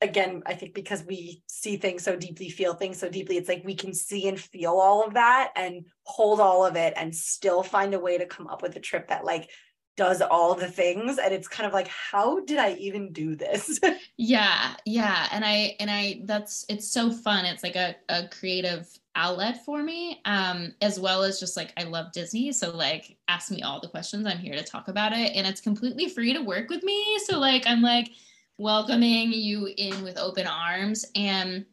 [0.00, 3.62] again, I think because we see things so deeply, feel things so deeply, it's like
[3.64, 7.62] we can see and feel all of that and hold all of it and still
[7.62, 9.50] find a way to come up with a trip that like
[9.96, 11.18] does all the things.
[11.18, 13.80] And it's kind of like how did i even do this?
[14.16, 15.28] Yeah yeah.
[15.30, 17.44] And i and i that's it's so fun.
[17.44, 21.82] It's like a, a creative outlet for me um as well as just like i
[21.82, 22.52] love disney.
[22.52, 24.26] So like ask me all the questions.
[24.26, 25.32] I'm here to talk about it.
[25.34, 27.18] And it's completely free to work with me.
[27.26, 28.10] So like i'm like
[28.58, 31.64] welcoming you in with open arms and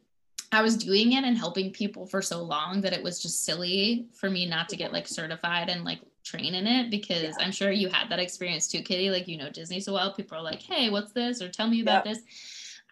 [0.52, 4.06] I was doing it and helping people for so long that it was just silly
[4.14, 7.44] for me not to get like certified and like train in it because yeah.
[7.44, 9.10] I'm sure you had that experience too, Kitty.
[9.10, 11.42] Like, you know, Disney so well, people are like, hey, what's this?
[11.42, 12.20] Or tell me about this.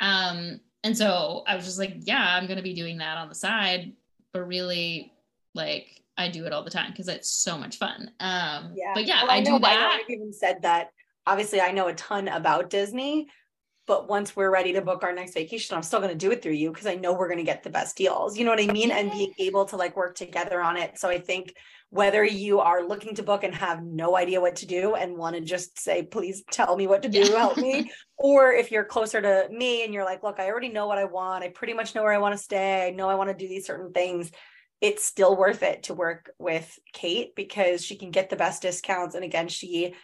[0.00, 3.28] Um, and so I was just like, yeah, I'm going to be doing that on
[3.28, 3.92] the side.
[4.32, 5.12] But really,
[5.54, 8.10] like, I do it all the time because it's so much fun.
[8.20, 8.92] Um, yeah.
[8.94, 10.00] But yeah, well, I, I know, do that.
[10.08, 10.90] I even said that.
[11.26, 13.28] Obviously, I know a ton about Disney,
[13.86, 16.42] but once we're ready to book our next vacation, I'm still going to do it
[16.42, 18.36] through you because I know we're going to get the best deals.
[18.38, 18.90] You know what I mean?
[18.90, 20.98] And being able to like work together on it.
[20.98, 21.54] So I think
[21.90, 25.36] whether you are looking to book and have no idea what to do and want
[25.36, 27.38] to just say, please tell me what to do, yeah.
[27.38, 27.90] help me.
[28.16, 31.04] Or if you're closer to me and you're like, look, I already know what I
[31.04, 31.42] want.
[31.42, 32.86] I pretty much know where I want to stay.
[32.86, 34.30] I know I want to do these certain things.
[34.80, 39.16] It's still worth it to work with Cait because she can get the best discounts.
[39.16, 39.94] And again, she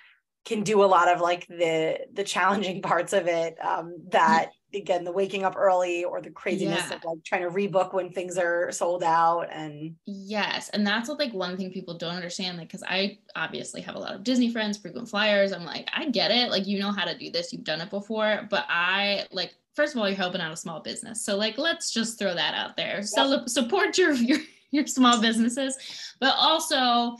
[0.45, 5.03] can do a lot of like the the challenging parts of it um that again
[5.05, 6.97] the waking up early or the craziness yeah.
[6.97, 11.19] of like trying to rebook when things are sold out and yes and that's what
[11.19, 14.51] like one thing people don't understand like because i obviously have a lot of disney
[14.51, 15.53] friends frequent flyers.
[15.53, 16.51] I'm like i get it.
[16.51, 17.53] Like you know how to do this.
[17.53, 18.47] You've done it before.
[18.49, 21.25] But i like first of all you're helping out a small business.
[21.25, 22.97] So like let's just throw that out there.
[22.97, 23.05] Yep.
[23.05, 24.39] so support your your
[24.71, 25.77] your small businesses.
[26.21, 27.17] But also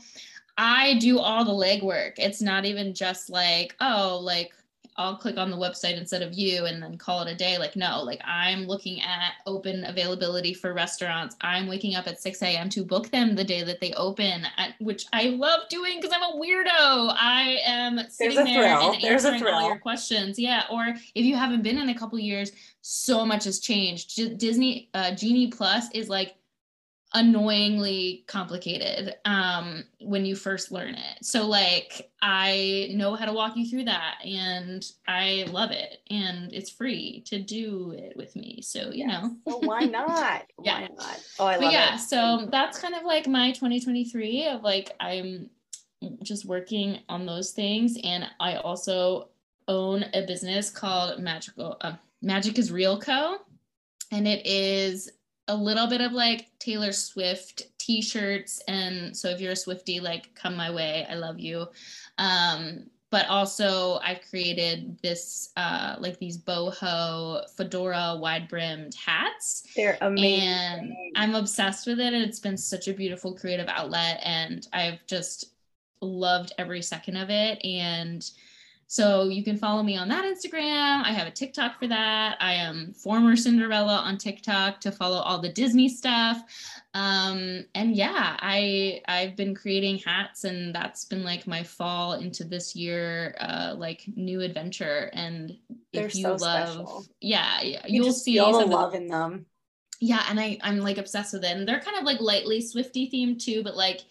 [0.61, 2.13] I do all the legwork.
[2.17, 4.53] It's not even just like, oh, like
[4.95, 7.57] I'll click on the website instead of you and then call it a day.
[7.57, 11.35] Like, no, like I'm looking at open availability for restaurants.
[11.41, 12.69] I'm waking up at 6 a.m.
[12.69, 14.45] to book them the day that they open,
[14.79, 17.15] which I love doing because I'm a weirdo.
[17.17, 18.91] I am sitting there thrill.
[18.91, 20.37] and There's answering all your questions.
[20.37, 20.65] Yeah.
[20.71, 22.51] Or if you haven't been in a couple years,
[22.81, 24.37] so much has changed.
[24.37, 26.35] Disney uh, Genie Plus is like
[27.13, 31.23] annoyingly complicated um, when you first learn it.
[31.23, 36.53] So like I know how to walk you through that and I love it and
[36.53, 38.61] it's free to do it with me.
[38.61, 39.23] So, you yes.
[39.23, 39.35] know.
[39.47, 40.45] so why not?
[40.63, 40.81] yeah.
[40.81, 41.19] Why not?
[41.39, 41.99] Oh, I love but yeah, it.
[41.99, 45.49] so that's kind of like my 2023 of like I'm
[46.23, 49.29] just working on those things and I also
[49.67, 53.37] own a business called Magical uh, Magic is Real Co.
[54.13, 55.09] And it is
[55.47, 60.33] a little bit of like Taylor Swift t-shirts and so if you're a Swiftie like
[60.35, 61.67] come my way I love you.
[62.17, 69.67] Um but also I've created this uh like these boho fedora wide brimmed hats.
[69.75, 70.41] They're amazing.
[70.41, 75.05] And I'm obsessed with it and it's been such a beautiful creative outlet and I've
[75.07, 75.51] just
[76.01, 78.29] loved every second of it and
[78.91, 81.05] so you can follow me on that Instagram.
[81.05, 82.35] I have a TikTok for that.
[82.41, 86.43] I am former Cinderella on TikTok to follow all the Disney stuff.
[86.93, 92.43] Um, and yeah, I I've been creating hats, and that's been like my fall into
[92.43, 95.09] this year, uh, like new adventure.
[95.13, 95.57] And
[95.93, 97.05] They're if you so love, special.
[97.21, 99.45] yeah, yeah, you will see all the love in them.
[100.01, 103.09] Yeah, and I I'm like obsessed with it, and they're kind of like lightly Swiftie
[103.09, 104.01] themed too, but like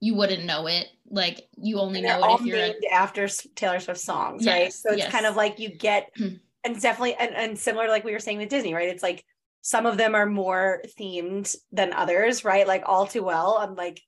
[0.00, 0.88] you wouldn't know it.
[1.10, 4.72] Like you only know it if you're named after Taylor Swift songs, yes, right?
[4.72, 5.12] So it's yes.
[5.12, 6.10] kind of like you get,
[6.64, 8.88] and definitely, and, and similar to like we were saying with Disney, right?
[8.88, 9.24] It's like
[9.60, 12.66] some of them are more themed than others, right?
[12.66, 13.56] Like all too well.
[13.60, 14.00] I'm like,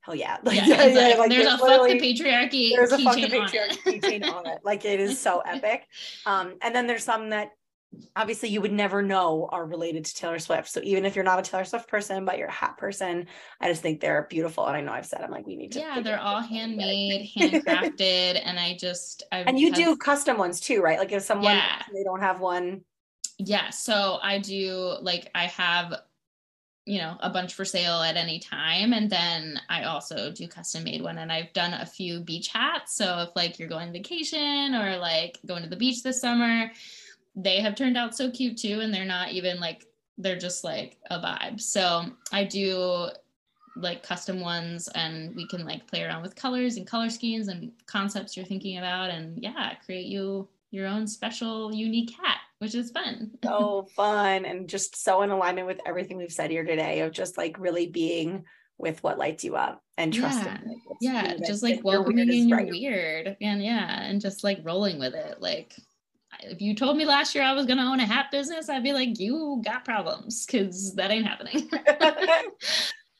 [0.00, 0.36] hell yeah.
[0.42, 2.70] Like, yeah, yeah, like, there's, there's, a fuck the patriarchy.
[2.74, 4.58] There's a fuck the patriarchy keychain on it.
[4.64, 5.86] Like it is so epic.
[6.26, 7.52] Um, and then there's some that
[8.16, 10.68] obviously you would never know are related to Taylor Swift.
[10.68, 13.26] So even if you're not a Taylor Swift person, but you're a hat person,
[13.60, 14.66] I just think they're beautiful.
[14.66, 15.80] And I know I've said I'm like, we need to.
[15.80, 19.22] Yeah, they're all handmade, handcrafted, and I just.
[19.32, 20.98] I've, and you have, do custom ones too, right?
[20.98, 21.82] Like if someone yeah.
[21.92, 22.82] they don't have one.
[23.38, 25.94] Yeah, so I do like I have
[26.88, 30.84] you know a bunch for sale at any time and then i also do custom
[30.84, 34.74] made one and i've done a few beach hats so if like you're going vacation
[34.74, 36.70] or like going to the beach this summer
[37.38, 39.86] they have turned out so cute too and they're not even like
[40.18, 41.60] they're just like a vibe.
[41.60, 43.08] So i do
[43.76, 47.70] like custom ones and we can like play around with colors and color schemes and
[47.86, 52.90] concepts you're thinking about and yeah create you your own special unique hat which is
[52.90, 53.30] fun.
[53.44, 57.38] So fun and just so in alignment with everything we've said here today of just
[57.38, 58.44] like really being
[58.78, 63.36] with what lights you up and trusting yeah, yeah just like welcoming in your weird
[63.40, 65.74] and yeah and just like rolling with it like
[66.42, 68.82] if you told me last year I was going to own a hat business, I'd
[68.82, 71.70] be like, you got problems because that ain't happening.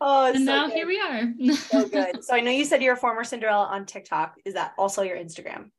[0.01, 0.75] Oh, and so now good.
[0.75, 1.55] here we are.
[1.55, 2.25] so good.
[2.25, 4.37] So I know you said you're a former Cinderella on TikTok.
[4.45, 5.71] Is that also your Instagram?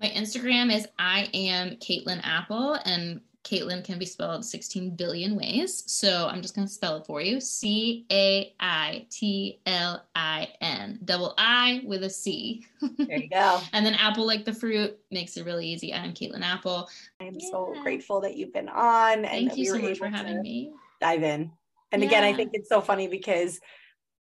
[0.00, 5.82] My Instagram is I am Caitlin Apple, and Caitlin can be spelled 16 billion ways.
[5.86, 10.48] So I'm just going to spell it for you C A I T L I
[10.60, 12.66] N, double I with a C.
[12.98, 13.60] There you go.
[13.72, 15.94] and then apple like the fruit makes it really easy.
[15.94, 16.88] I'm Caitlin Apple.
[17.20, 20.08] I am so grateful that you've been on and Thank you we so much for
[20.08, 20.72] having me.
[21.00, 21.50] dive in.
[21.90, 23.60] And again, I think it's so funny because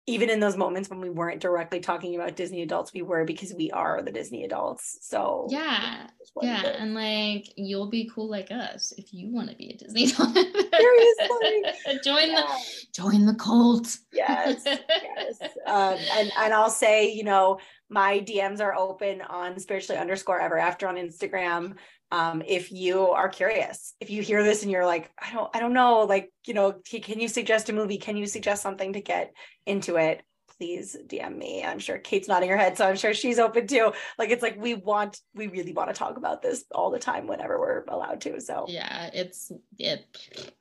[0.07, 3.53] even in those moments when we weren't directly talking about Disney adults, we were because
[3.55, 4.99] we are the Disney adults.
[5.01, 6.07] So Yeah.
[6.21, 6.61] it's what it Yeah.
[6.67, 10.33] And like, you'll be cool like us if you want to be a Disney adult.
[10.35, 11.99] Seriously.
[12.03, 12.57] join the Yeah.
[12.93, 13.97] join the cult.
[14.13, 17.59] yes yes um, and and i'll say you know
[17.89, 21.75] my dms are open on spiritually underscore ever after on instagram
[22.11, 25.59] um, if you are curious if you hear this and you're like i don't i
[25.59, 29.01] don't know like you know can you suggest a movie can you suggest something to
[29.01, 29.33] get
[29.65, 30.21] into it
[30.57, 33.91] please dm me i'm sure cait's nodding her head so i'm sure she's open too
[34.17, 37.27] like it's like we want we really want to talk about this all the time
[37.27, 40.05] whenever we're allowed to so Yeah, it's it.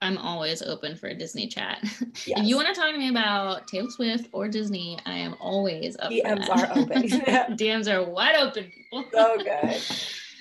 [0.00, 1.78] I'm always open for a Disney chat.
[2.26, 5.96] If you want to talk to me about Taylor Swift or Disney, I am always
[5.98, 6.10] up.
[6.10, 7.02] DMs are open.
[7.56, 8.70] DMs are wide open.
[8.90, 9.04] People.
[9.12, 9.82] so good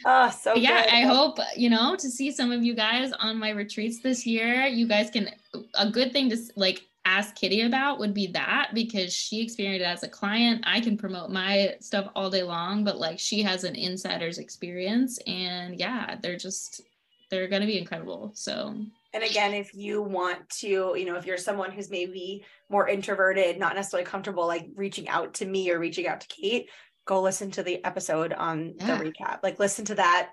[0.05, 0.93] oh so yeah, good.
[0.93, 4.65] I hope you know to see some of you guys on my retreats this year.
[4.65, 5.29] You guys can
[5.75, 9.85] a good thing to like ask Kitty about would be that because she experienced it
[9.85, 10.63] as a client.
[10.65, 15.19] I can promote my stuff all day long, but like she has an insider's experience,
[15.27, 16.81] and yeah, they're just
[17.29, 18.31] they're gonna be incredible.
[18.35, 18.75] So
[19.13, 23.59] And again, if you want to, you know, if you're someone who's maybe more introverted,
[23.59, 26.69] not necessarily comfortable like reaching out to me or reaching out to Cait,
[27.05, 28.97] go listen to the episode on Yeah.
[28.97, 29.39] the recap.
[29.43, 30.29] Like listen to that,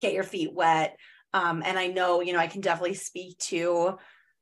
[0.00, 0.96] get your feet wet.
[1.34, 3.98] Um, and I know, you know, I can definitely speak to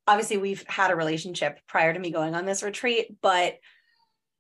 [0.07, 3.55] obviously we've had a relationship prior to me going on this retreat, but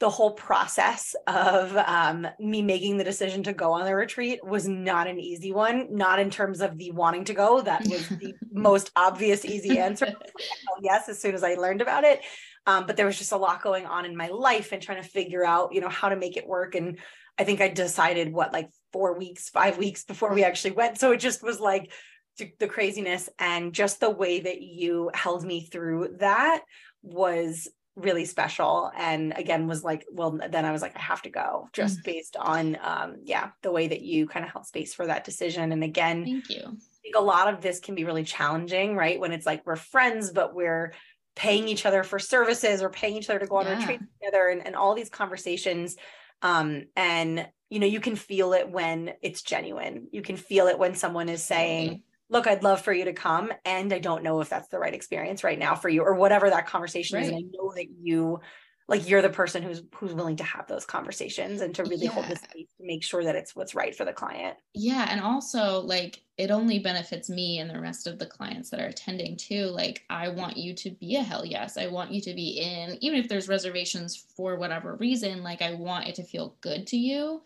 [0.00, 4.68] the whole process of um, me making the decision to go on the retreat was
[4.68, 5.86] not an easy one.
[5.96, 7.62] Not in terms of the wanting to go.
[7.62, 10.12] That was the most obvious, easy answer.
[10.82, 12.20] Yes, as soon as I learned about it.
[12.66, 15.08] Um, but there was just a lot going on in my life and trying to
[15.08, 16.74] figure out, you know, how to make it work.
[16.74, 16.98] And
[17.38, 20.98] I think I decided what, like four weeks, five weeks before we actually went.
[20.98, 21.92] So it just was like
[22.38, 26.62] the, craziness and just the way that you held me through that
[27.02, 31.30] was really special and again was like well then i was like i have to
[31.30, 35.06] go just based on um yeah the way that you kind of held space for
[35.06, 36.62] that decision and again thank you.
[36.66, 39.20] I think a lot of this can be really challenging, right?
[39.20, 40.94] When it's like we're friends, but we're
[41.36, 43.74] paying each other for services or paying each other to go on Yeah.
[43.76, 45.96] retreats together and, and all these conversations.
[46.42, 50.08] Um, and you know, you can feel it when it's genuine.
[50.12, 53.52] You can feel it when someone is saying, Look, I'd love for you to come.
[53.66, 56.48] And I don't know if that's the right experience right now for you, or whatever
[56.50, 57.28] that conversation is.
[57.28, 58.40] And I know that you
[58.86, 62.26] like you're the person who's who's willing to have those conversations and to really hold
[62.26, 64.58] the space to make sure that it's what's right for the client.
[64.74, 68.80] Yeah, and also like it only benefits me and the rest of the clients that
[68.80, 69.66] are attending too.
[69.66, 71.78] Like I want you to be a hell yes.
[71.78, 75.74] I want you to be in, even if there's reservations for whatever reason, like I
[75.74, 77.42] want it to feel good to you.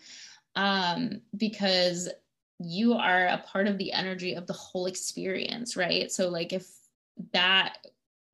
[0.56, 2.08] Um, because
[2.58, 6.10] you are a part of the energy of the whole experience, right?
[6.10, 6.66] So like if
[7.32, 7.78] that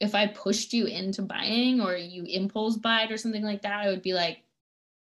[0.01, 3.81] if I pushed you into buying or you impulse buy it or something like that,
[3.81, 4.43] I would be like,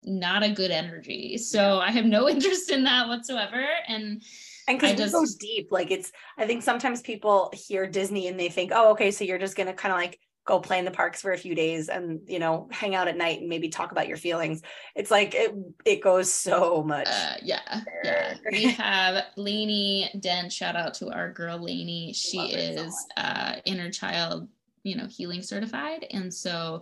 [0.03, 1.37] not a good energy.
[1.37, 3.65] So I have no interest in that whatsoever.
[3.87, 4.21] And
[4.67, 8.39] And because I we go deep, like it's, I think sometimes people hear Disney and
[8.39, 10.91] they think, oh, okay, so you're just gonna kind of like go play in the
[10.91, 13.91] parks for a few days and you know hang out at night and maybe talk
[13.91, 14.61] about your feelings.
[14.95, 15.53] It's like it
[15.85, 17.07] it goes so much.
[17.07, 18.33] uh, yeah, yeah.
[18.51, 20.51] We have Lainey Dent.
[20.51, 22.13] Shout out to our girl Lainey.
[22.13, 24.47] She her so is uh, inner child,
[24.87, 26.81] you know, healing certified, and so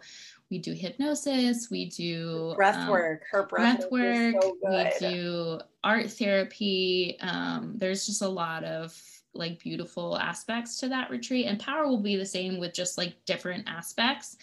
[0.49, 1.69] we do hypnosis.
[1.71, 7.17] We do breath um, work, her breath, breath work, so we do art therapy.
[7.19, 8.95] Um, there's just a lot of
[9.33, 13.15] like beautiful aspects to that retreat, and power will be the same with just like
[13.25, 14.37] different aspects.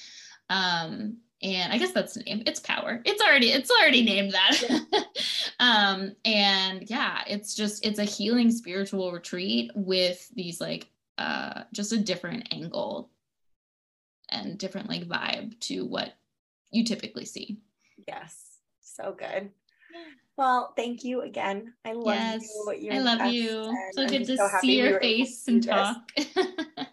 [0.51, 2.43] Um, and I guess that's the name.
[2.47, 3.01] It's power.
[3.05, 5.07] It's already it's already named that.
[5.61, 11.93] um, and yeah, it's just it's a healing spiritual retreat with these like uh just
[11.93, 13.11] a different angle
[14.33, 16.15] and different like vibe to what
[16.71, 17.59] you typically see.
[18.07, 19.51] Yes, so good.
[20.37, 21.75] Well, thank you again.
[21.85, 22.75] I love yes, you.
[22.79, 23.65] You're I love you.
[23.93, 26.11] So I'm good to so see your face and talk.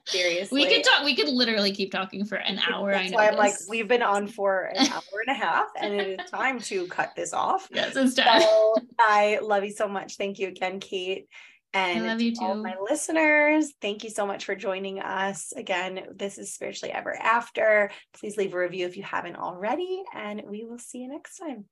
[0.06, 0.61] Seriously.
[0.66, 1.06] we could talk.
[1.06, 2.94] We could literally keep talking for an hour.
[2.94, 3.16] I know.
[3.16, 6.30] why I'm like, we've been on for an hour and a half, and it is
[6.30, 7.70] time to cut this off.
[7.72, 8.41] yes, it's time.
[8.41, 10.18] So I love you so much.
[10.18, 11.30] Thank you again, Cait.
[11.74, 12.64] And I love you to all too.
[12.64, 15.54] my listeners, thank you so much for joining us.
[15.56, 17.91] Again, this is Spiritually Ever After.
[18.14, 21.66] Please leave a review if you haven't already, and we will see you next time.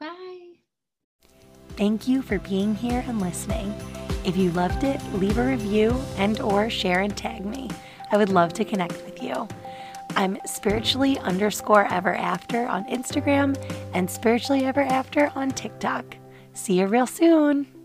[0.00, 0.54] Bye.
[1.76, 3.72] Thank you for being here and listening.
[4.24, 7.70] If you loved it, leave a review and or share and tag me.
[8.10, 9.46] I would love to connect with you.
[10.16, 13.56] I'm spiritually underscore ever after on Instagram
[13.92, 16.16] and spiritually ever after on TikTok.
[16.54, 17.75] See you real soon.